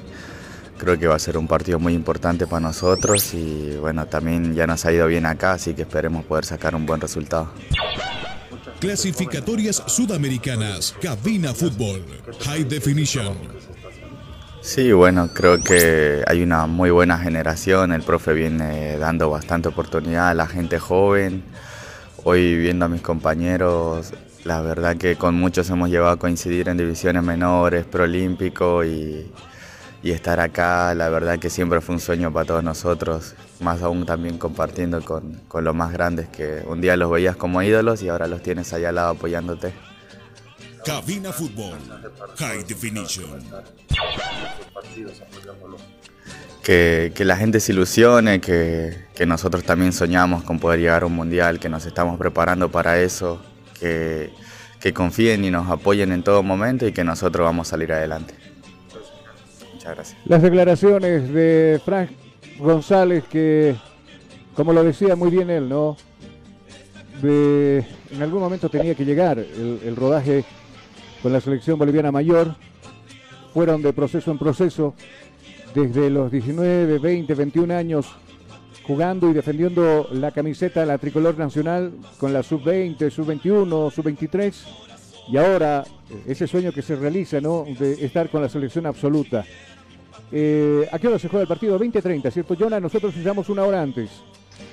[0.76, 4.66] Creo que va a ser un partido muy importante para nosotros y bueno, también ya
[4.66, 7.51] nos ha ido bien acá, así que esperemos poder sacar un buen resultado.
[8.80, 12.05] Clasificatorias Sudamericanas, Cabina Fútbol
[12.44, 13.34] High Definition.
[14.62, 20.28] Sí, bueno, creo que hay una muy buena generación, el profe viene dando bastante oportunidad
[20.28, 21.42] a la gente joven.
[22.24, 24.12] Hoy viendo a mis compañeros,
[24.44, 29.32] la verdad que con muchos hemos llegado a coincidir en divisiones menores, proolímpico y,
[30.02, 34.04] y estar acá, la verdad que siempre fue un sueño para todos nosotros, más aún
[34.06, 38.08] también compartiendo con, con los más grandes que un día los veías como ídolos y
[38.11, 39.72] ahora los tienes ahí al lado apoyándote.
[40.85, 41.78] Cabina Fútbol
[42.39, 43.43] High Definition.
[46.62, 51.07] que, que la gente se ilusione, que, que nosotros también soñamos con poder llegar a
[51.07, 53.41] un mundial, que nos estamos preparando para eso,
[53.78, 54.31] que,
[54.78, 58.35] que confíen y nos apoyen en todo momento y que nosotros vamos a salir adelante.
[59.74, 60.18] Muchas gracias.
[60.26, 62.11] Las declaraciones de Frank
[62.59, 63.74] González que,
[64.55, 65.97] como lo decía muy bien él, ¿no?
[67.22, 70.45] De- en algún momento tenía que llegar el, el rodaje
[71.22, 72.54] con la selección boliviana mayor.
[73.52, 74.94] Fueron de proceso en proceso
[75.74, 78.06] desde los 19, 20, 21 años
[78.86, 84.54] jugando y defendiendo la camiseta, la tricolor nacional con la sub-20, sub-21, sub-23
[85.28, 87.64] y ahora eh, ese sueño que se realiza, ¿no?
[87.78, 89.44] De estar con la selección absoluta.
[90.32, 91.78] Eh, ¿A qué hora se juega el partido?
[91.78, 92.80] 20-30, ¿cierto, Jonah?
[92.80, 94.10] Nosotros fijamos una hora antes.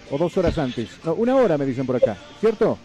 [0.10, 0.90] O dos horas antes.
[1.04, 2.78] No, una hora me dicen por acá, ¿cierto?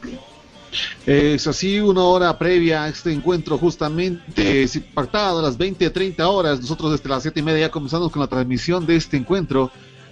[1.06, 6.28] Es así, una hora previa a este encuentro, justamente, si pactado a las 20, 30
[6.28, 6.60] horas.
[6.60, 9.70] Nosotros desde las 7 y media ya comenzamos con la transmisión de este encuentro.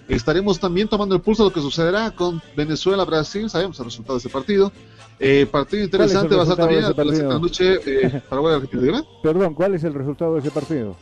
[0.08, 3.48] Estaremos también tomando el pulso de lo que sucederá con Venezuela-Brasil.
[3.48, 4.72] Sabemos el resultado de ese partido.
[5.20, 9.04] Eh, partido interesante, va a ser también a las 7 de la noche eh, Paraguay-Argentina.
[9.22, 10.96] Perdón, ¿cuál es el resultado de ese partido?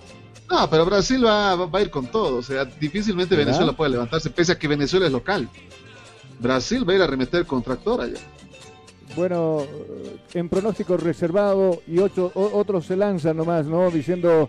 [0.51, 2.37] No, pero Brasil va, va- va a ir con todo.
[2.39, 3.53] O sea, difícilmente ¿Verdad?
[3.53, 5.49] Venezuela puede levantarse, pese a que Venezuela es local.
[6.41, 8.19] Brasil va a ir a remeter con tractor allá.
[9.19, 9.64] Bueno,
[10.33, 13.91] en pronóstico reservado y ocho, otros se lanzan nomás, ¿no?
[13.91, 14.49] Diciendo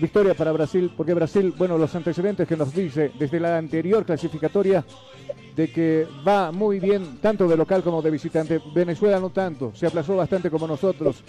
[0.00, 4.82] victoria para Brasil, porque Brasil, bueno, los antecedentes que nos dice desde la anterior clasificatoria
[5.54, 8.62] de que va muy bien tanto de local como de visitante.
[8.74, 11.22] Venezuela no tanto, se aplazó bastante como nosotros,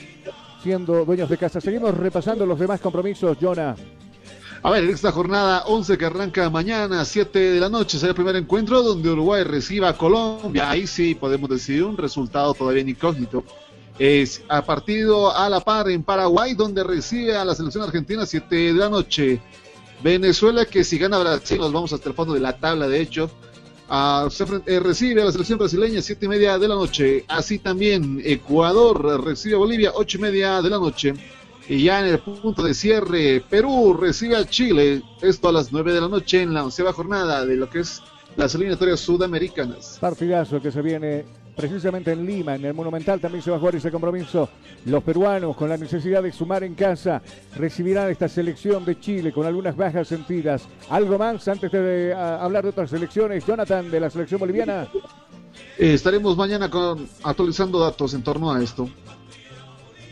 [0.63, 1.59] siendo dueños de casa.
[1.59, 3.75] Seguimos repasando los demás compromisos, Jonah.
[4.63, 8.35] A ver, esta jornada 11 que arranca mañana, 7 de la noche, será el primer
[8.35, 10.69] encuentro donde Uruguay reciba a Colombia.
[10.69, 13.43] Ahí sí podemos decidir un resultado todavía incógnito.
[13.99, 18.55] Es a partido a la par en Paraguay, donde recibe a la selección argentina 7
[18.55, 19.41] de la noche.
[20.03, 23.29] Venezuela, que si gana Brasil, nos vamos hasta el fondo de la tabla, de hecho.
[23.89, 27.25] Ah, se eh, recibe a la selección brasileña, 7 y media de la noche.
[27.27, 31.13] Así también Ecuador recibe a Bolivia, 8 y media de la noche.
[31.69, 35.93] Y ya en el punto de cierre, Perú recibe a Chile, esto a las 9
[35.93, 38.01] de la noche en la onceava jornada de lo que es
[38.37, 39.97] las eliminatorias sudamericanas.
[39.99, 41.25] Partidazo que se viene
[41.57, 44.47] precisamente en Lima, en el Monumental también se va a jugar ese compromiso.
[44.85, 47.21] Los peruanos, con la necesidad de sumar en casa,
[47.55, 50.67] recibirán esta selección de Chile con algunas bajas sentidas.
[50.89, 53.45] ¿Algo más antes de hablar de otras selecciones?
[53.45, 54.87] Jonathan, de la selección boliviana.
[55.77, 58.87] Eh, estaremos mañana con, actualizando datos en torno a esto.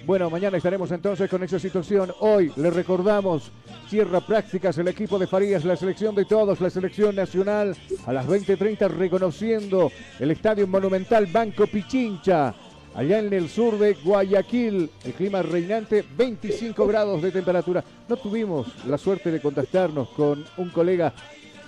[0.05, 2.13] Bueno, mañana estaremos entonces con esa situación.
[2.19, 3.51] Hoy le recordamos,
[3.89, 7.75] cierra prácticas el equipo de Farías, la selección de todos, la selección nacional,
[8.05, 12.53] a las 20.30 reconociendo el estadio monumental Banco Pichincha,
[12.93, 14.91] allá en el sur de Guayaquil.
[15.03, 17.83] El clima reinante, 25 grados de temperatura.
[18.07, 21.15] No tuvimos la suerte de contactarnos con un colega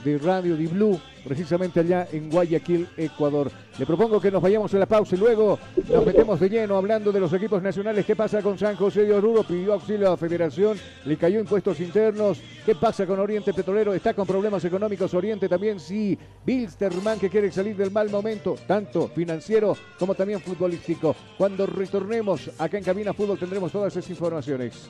[0.04, 3.52] de Radio Di Blue, precisamente allá en Guayaquil, Ecuador.
[3.78, 7.12] Le propongo que nos vayamos a la pausa y luego nos metemos de lleno hablando
[7.12, 8.06] de los equipos nacionales.
[8.06, 9.44] ¿Qué pasa con San José de Oruro?
[9.44, 12.40] Pidió auxilio a la federación, le cayó impuestos internos.
[12.66, 13.94] ¿Qué pasa con Oriente Petrolero?
[13.94, 15.80] ¿Está con problemas económicos Oriente también?
[15.80, 16.18] Sí.
[16.46, 21.16] Bilsterman que quiere salir del mal momento, tanto financiero como también futbolístico.
[21.38, 24.90] Cuando retornemos acá en Cabina Fútbol tendremos todas esas informaciones.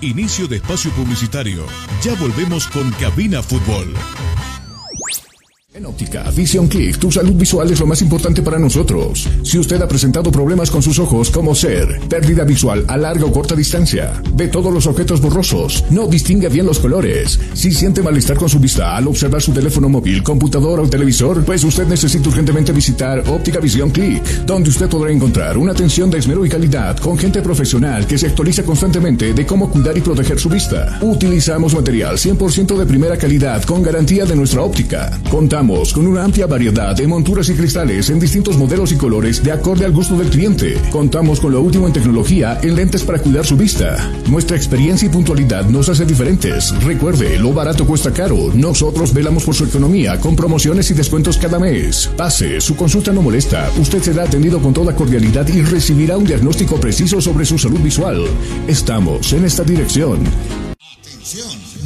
[0.00, 1.64] Inicio de espacio publicitario.
[2.02, 3.94] Ya volvemos con Cabina Fútbol.
[5.78, 9.28] En óptica Vision Click, tu salud visual es lo más importante para nosotros.
[9.44, 13.32] Si usted ha presentado problemas con sus ojos, como ser pérdida visual a larga o
[13.32, 18.36] corta distancia, ve todos los objetos borrosos, no distingue bien los colores, si siente malestar
[18.36, 22.72] con su vista al observar su teléfono móvil, computadora o televisor, pues usted necesita urgentemente
[22.72, 27.16] visitar Óptica Vision Click, donde usted podrá encontrar una atención de esmero y calidad con
[27.16, 30.98] gente profesional que se actualiza constantemente de cómo cuidar y proteger su vista.
[31.02, 35.16] Utilizamos material 100% de primera calidad con garantía de nuestra óptica.
[35.30, 39.52] Contamos con una amplia variedad de monturas y cristales en distintos modelos y colores de
[39.52, 40.80] acorde al gusto del cliente.
[40.90, 44.10] Contamos con lo último en tecnología en lentes para cuidar su vista.
[44.30, 46.72] Nuestra experiencia y puntualidad nos hace diferentes.
[46.82, 48.50] Recuerde, lo barato cuesta caro.
[48.54, 52.10] Nosotros velamos por su economía con promociones y descuentos cada mes.
[52.16, 53.70] Pase, su consulta no molesta.
[53.78, 58.24] Usted será atendido con toda cordialidad y recibirá un diagnóstico preciso sobre su salud visual.
[58.66, 60.20] Estamos en esta dirección.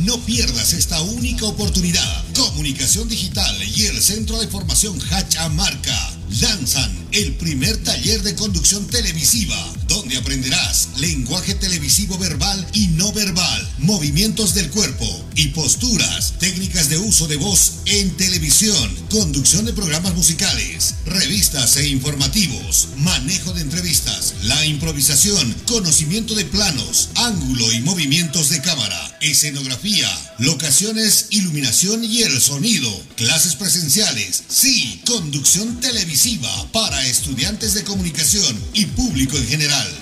[0.04, 2.31] No pierdas esta única oportunidad.
[2.34, 8.86] Comunicación Digital y el Centro de Formación Hacha Marca lanzan el primer taller de conducción
[8.86, 9.56] televisiva,
[9.86, 15.04] donde aprenderás lenguaje televisivo verbal y no verbal, movimientos del cuerpo
[15.34, 21.88] y posturas, técnicas de uso de voz en televisión, conducción de programas musicales, revistas e
[21.88, 30.08] informativos, manejo de entrevistas, la improvisación, conocimiento de planos, ángulo y movimientos de cámara, escenografía,
[30.38, 38.86] locaciones, iluminación y el sonido, clases presenciales, sí, conducción televisiva para estudiantes de comunicación y
[38.86, 40.01] público en general.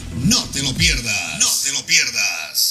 [0.15, 1.39] No te lo pierdas.
[1.39, 2.70] No te lo pierdas.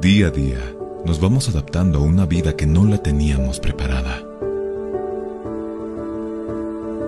[0.00, 4.29] Día a día, nos vamos adaptando a una vida que no la teníamos preparada.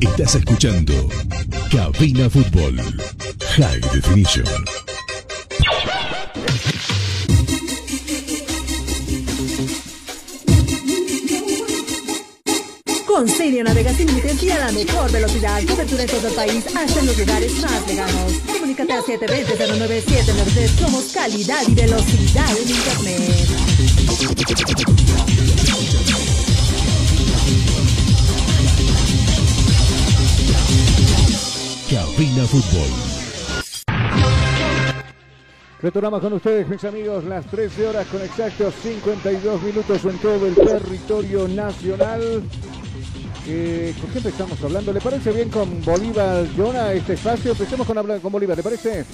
[0.00, 0.92] Estás escuchando
[1.70, 2.80] Cabina Fútbol
[3.56, 4.44] High Definition.
[13.06, 15.62] Con Celia navegas sin límites a la mejor velocidad.
[15.66, 18.32] Cobertura en todo el país, hasta en los lugares más lejanos.
[18.46, 20.78] Comunícate a 720-09793.
[20.78, 24.91] Somos calidad y velocidad en Internet.
[32.12, 32.88] Cabina Fútbol
[35.80, 40.54] Retornamos con ustedes, mis amigos, las 13 horas con exactos 52 minutos en todo el
[40.54, 42.42] territorio nacional.
[43.46, 44.92] Eh, ¿Con qué empezamos hablando?
[44.92, 47.52] ¿Le parece bien con Bolívar, Jonah, este espacio?
[47.52, 49.04] Empecemos con hablar con Bolívar, ¿le parece?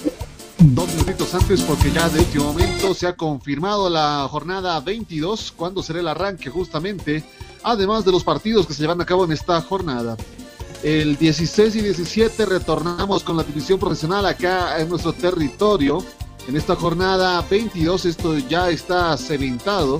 [0.59, 5.81] Dos minutitos antes, porque ya de último momento se ha confirmado la jornada 22, cuando
[5.81, 7.23] será el arranque justamente,
[7.63, 10.17] además de los partidos que se llevan a cabo en esta jornada.
[10.83, 16.03] El 16 y 17 retornamos con la división profesional acá en nuestro territorio.
[16.47, 19.99] En esta jornada 22 esto ya está cementado.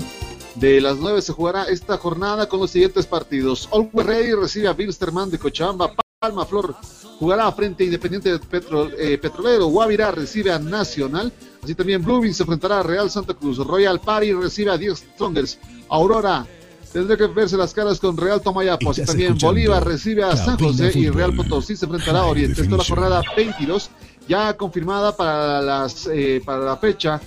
[0.54, 3.68] De las 9 se jugará esta jornada con los siguientes partidos.
[3.72, 5.94] Always Ready recibe a Bilsterman de Cochabamba.
[6.18, 6.74] Palma Flor
[7.18, 9.66] jugará frente a Independiente Petro, eh, Petrolero.
[9.66, 11.30] Guavirá recibe a Nacional.
[11.62, 13.58] Así también Bluebeam se enfrentará a Real Santa Cruz.
[13.58, 15.58] Royal Party recibe a Diego Strongers.
[15.90, 16.46] Aurora
[16.92, 18.90] tendrá que verse las caras con Real Tomayapo.
[18.90, 22.62] Así también Bolívar recibe a San José y Real Potosí se enfrentará a Oriente.
[22.62, 23.90] Esto es la jornada 22
[24.28, 27.20] ya confirmada para, las, eh, para la fecha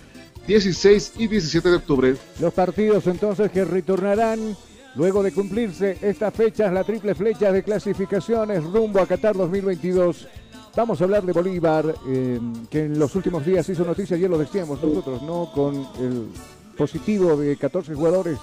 [0.47, 2.15] 16 y 17 de octubre.
[2.39, 4.55] Los partidos entonces que retornarán
[4.95, 10.27] luego de cumplirse estas fechas, la triple flecha de clasificaciones rumbo a Qatar 2022.
[10.75, 12.39] Vamos a hablar de Bolívar, eh,
[12.69, 15.51] que en los últimos días hizo noticia, ayer lo decíamos nosotros, ¿no?
[15.53, 16.29] Con el
[16.75, 18.37] positivo de 14 jugadores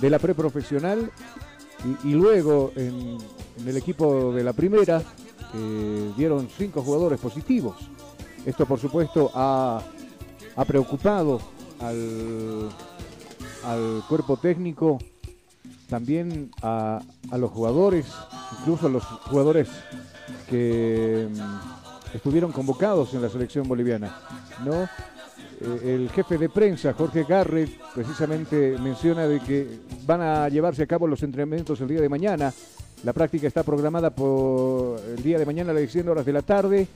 [0.00, 1.10] de la preprofesional
[2.04, 3.18] y, y luego en,
[3.66, 5.02] el equipo de la primera
[5.54, 7.76] eh, dieron cinco jugadores positivos.
[8.44, 9.82] Esto, por supuesto, ha,
[10.56, 11.40] ha preocupado
[11.80, 12.68] al,
[13.64, 14.98] al, cuerpo técnico,
[15.88, 18.06] también a, a, los jugadores,
[18.60, 19.68] incluso a los jugadores
[20.48, 24.18] que mm, estuvieron convocados en la selección boliviana.
[24.64, 24.88] ¿no?
[25.60, 29.66] Eh, el jefe de prensa, Jorge Garrett, precisamente menciona de que
[30.06, 32.52] van a llevarse a cabo los entrenamientos el día de mañana
[33.04, 36.42] la práctica está programada por el día de mañana a las 10 horas de la
[36.42, 36.88] tarde,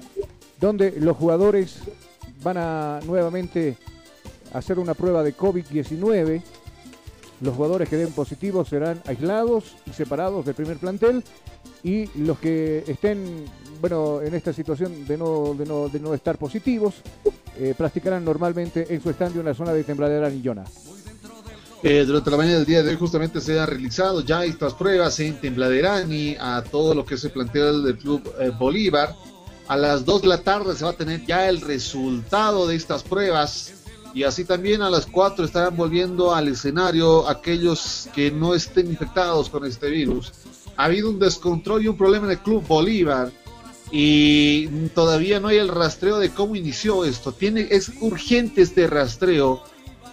[0.60, 1.78] donde los jugadores
[2.42, 3.76] van a nuevamente
[4.52, 6.42] hacer una prueba de COVID-19.
[7.40, 11.22] Los jugadores que den positivos serán aislados y separados del primer plantel
[11.84, 13.44] y los que estén
[13.83, 16.95] bueno, en esta situación de no, de no, de no estar positivos
[17.59, 20.64] eh, practicarán normalmente en su estadio en la zona de Tembladera Nillona.
[21.83, 25.18] Eh, durante la mañana del día de hoy justamente se han realizado ya estas pruebas
[25.18, 29.16] en Tembladerani a todo lo que se plantea del Club eh, Bolívar.
[29.66, 33.03] A las 2 de la tarde se va a tener ya el resultado de estas
[33.03, 33.72] pruebas
[34.14, 39.49] y así también a las 4 estarán volviendo al escenario aquellos que no estén infectados
[39.49, 40.33] con este virus.
[40.76, 43.41] Ha habido un descontrol y un problema en el Club Bolívar
[43.95, 47.32] y todavía no hay el rastreo de cómo inició esto.
[47.32, 49.62] Tiene, es urgente este rastreo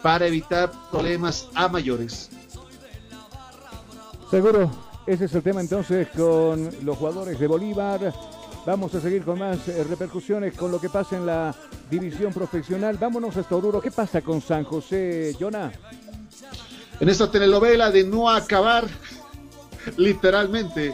[0.03, 2.29] para evitar problemas a mayores.
[4.29, 4.69] Seguro,
[5.07, 8.13] ese es el tema entonces con los jugadores de Bolívar.
[8.65, 11.55] Vamos a seguir con más eh, repercusiones con lo que pasa en la
[11.89, 12.97] división profesional.
[12.99, 13.79] Vámonos a Estoruro.
[13.79, 15.71] ¿Qué pasa con San José, Jonah?
[16.99, 18.85] En esta telenovela de no acabar,
[19.97, 20.93] literalmente,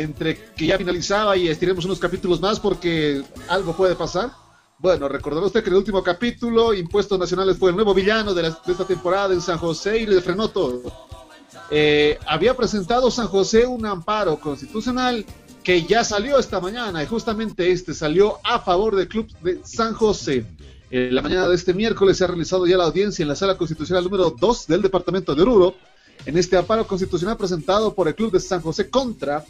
[0.00, 4.30] entre que ya finalizaba y estiremos unos capítulos más porque algo puede pasar.
[4.78, 8.48] Bueno, recordará usted que en el último capítulo, Impuestos Nacionales fue el nuevo villano de,
[8.48, 10.82] esta temporada en San José y le frenó todo.
[11.70, 15.24] Eh, había presentado San José un amparo constitucional
[15.62, 19.92] que ya salió esta mañana y justamente este salió a favor del club de San
[19.92, 20.44] José.
[20.90, 23.56] En la mañana de este miércoles se ha realizado ya la audiencia en la sala
[23.56, 25.74] constitucional número 2 del departamento de Oruro
[26.26, 29.44] en este amparo constitucional presentado por el club de San José contra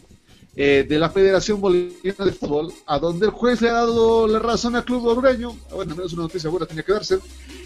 [0.54, 4.38] eh, de la Federación Boliviana de Fútbol, a donde el juez le ha dado la
[4.38, 7.20] razón al club orureño, bueno, no es una noticia buena, tenía que darse,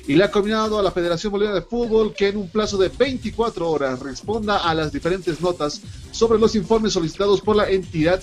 [0.07, 2.89] y le ha combinado a la Federación Boliviana de Fútbol que en un plazo de
[2.89, 5.83] 24 horas responda a las diferentes notas
[6.13, 8.23] sobre los informes solicitados por la entidad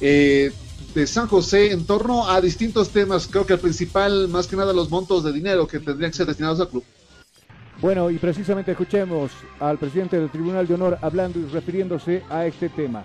[0.00, 0.50] eh,
[0.94, 3.26] de San José en torno a distintos temas.
[3.26, 6.26] Creo que el principal, más que nada, los montos de dinero que tendrían que ser
[6.26, 6.84] destinados al club.
[7.82, 12.70] Bueno, y precisamente escuchemos al presidente del Tribunal de Honor hablando y refiriéndose a este
[12.70, 13.04] tema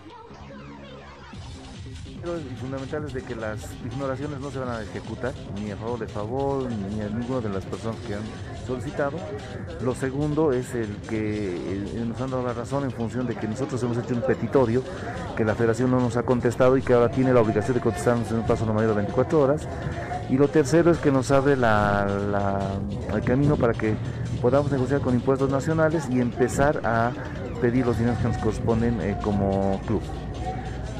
[2.35, 6.07] y fundamentales de que las ignoraciones no se van a ejecutar ni a favor de
[6.07, 8.21] favor ni a ninguna de las personas que han
[8.65, 9.17] solicitado.
[9.81, 13.47] Lo segundo es el que eh, nos han dado la razón en función de que
[13.47, 14.83] nosotros hemos hecho un petitorio
[15.37, 18.29] que la federación no nos ha contestado y que ahora tiene la obligación de contestarnos
[18.31, 19.67] en un plazo no mayor de 24 horas.
[20.29, 22.05] Y lo tercero es que nos abre la,
[23.13, 23.95] el camino para que
[24.41, 27.11] podamos negociar con impuestos nacionales y empezar a
[27.61, 30.01] pedir los dineros que nos corresponden eh, como club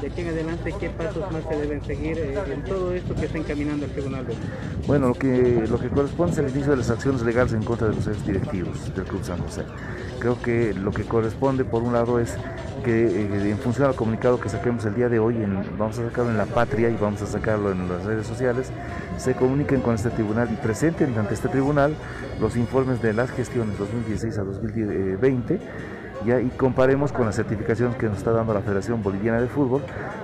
[0.00, 3.26] de aquí en adelante qué pasos más se deben seguir eh, en todo esto que
[3.26, 4.26] está encaminando el tribunal.
[4.86, 7.88] Bueno, lo que, lo que corresponde es el inicio de las acciones legales en contra
[7.88, 9.62] de los ex directivos del Club San José.
[10.20, 12.36] Creo que lo que corresponde, por un lado, es
[12.84, 15.36] que eh, en función al comunicado que saquemos el día de hoy,
[15.78, 18.70] vamos a sacarlo en la patria y vamos a sacarlo en las redes sociales,
[19.16, 21.94] se comuniquen con este tribunal y presenten ante este tribunal
[22.40, 25.58] los informes de las gestiones 2016 a 2020
[26.24, 29.82] ya, y comparemos con las certificaciones que nos está dando la Federación Boliviana de Fútbol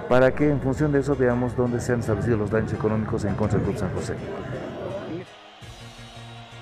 [0.08, 3.34] para que en función de eso veamos dónde se han establecido los daños económicos en
[3.34, 4.14] contra del Club San José.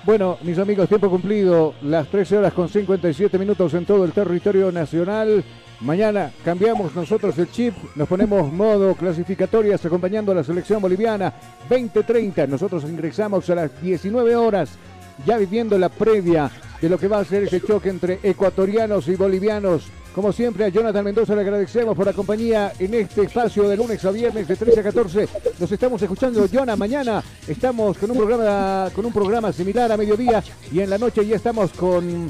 [0.05, 4.69] Bueno, mis amigos, tiempo cumplido, las 13 horas con 57 minutos en todo el territorio
[4.69, 5.43] nacional.
[5.79, 11.33] Mañana cambiamos nosotros el chip, nos ponemos modo clasificatorias acompañando a la selección boliviana
[11.69, 12.47] 2030.
[12.47, 14.77] Nosotros ingresamos a las 19 horas,
[15.25, 16.51] ya viviendo la previa
[16.83, 19.83] de lo que va a ser ese choque entre ecuatorianos y bolivianos.
[20.13, 24.03] Como siempre, a Jonathan Mendoza le agradecemos por la compañía en este espacio de lunes
[24.03, 25.29] a viernes de 13 a 14.
[25.59, 26.75] Nos estamos escuchando, Jonah.
[26.75, 31.25] Mañana estamos con un programa, con un programa similar a mediodía y en la noche
[31.25, 32.29] ya estamos con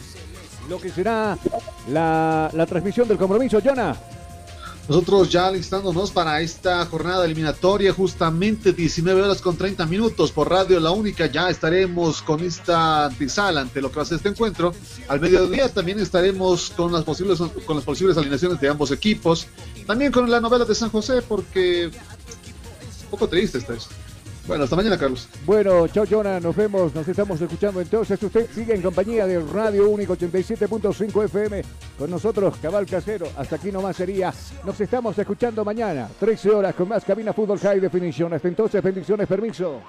[0.69, 1.35] lo que será
[1.89, 3.59] la, la transmisión del compromiso.
[3.59, 3.97] Jonah.
[4.87, 10.77] Nosotros ya listándonos para esta jornada eliminatoria, justamente 19 horas con 30 minutos por Radio
[10.81, 14.73] La Única, ya estaremos con esta antesala ante lo que va a ser este encuentro.
[15.07, 19.47] Al mediodía también estaremos con las posibles, con las posibles alineaciones de ambos equipos,
[19.87, 23.95] también con la novela de San José, porque un poco triste está esto.
[24.45, 25.27] Bueno, hasta mañana, Carlos.
[25.45, 26.39] Bueno, chao, Jonah.
[26.39, 27.79] Nos vemos, nos estamos escuchando.
[27.79, 31.63] Entonces, usted sigue en compañía de Radio Único 87.5 FM.
[31.97, 33.27] Con nosotros, Cabal Casero.
[33.37, 34.33] Hasta aquí nomás sería.
[34.65, 36.09] Nos estamos escuchando mañana.
[36.19, 38.33] 13 horas con más Cabina Fútbol High Definition.
[38.33, 39.81] Hasta entonces, bendiciones, permiso.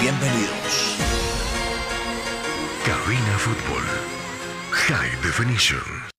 [0.00, 0.98] Bienvenidos.
[2.86, 3.82] Cabina Fútbol
[4.70, 6.09] High Definition.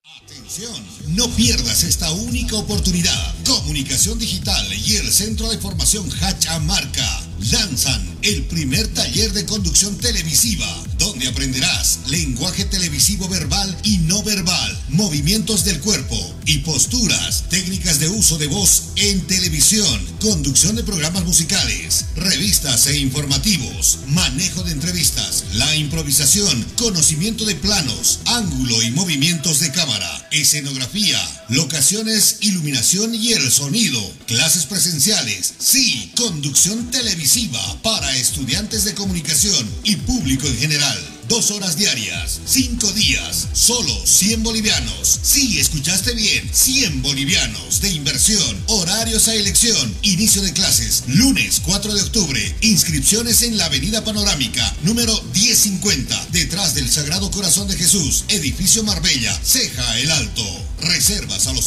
[1.07, 3.35] No pierdas esta única oportunidad.
[3.45, 10.67] Comunicación Digital y el Centro de Formación Hachamarca lanzan el primer taller de conducción televisiva,
[11.01, 18.07] donde aprenderás lenguaje televisivo verbal y no verbal, movimientos del cuerpo y posturas, técnicas de
[18.07, 25.45] uso de voz en televisión, conducción de programas musicales, revistas e informativos, manejo de entrevistas,
[25.53, 33.51] la improvisación, conocimiento de planos, ángulo y movimientos de cámara, escenografía, locaciones, iluminación y el
[33.51, 40.90] sonido, clases presenciales, sí, conducción televisiva para estudiantes de comunicación y público en general.
[41.31, 45.19] Dos horas diarias, cinco días, solo 100 bolivianos.
[45.23, 51.93] Sí, escuchaste bien, 100 bolivianos de inversión, horarios a elección, inicio de clases, lunes 4
[51.93, 58.25] de octubre, inscripciones en la Avenida Panorámica, número 1050, detrás del Sagrado Corazón de Jesús,
[58.27, 60.43] edificio Marbella, Ceja el Alto.
[60.81, 61.63] Reservas a los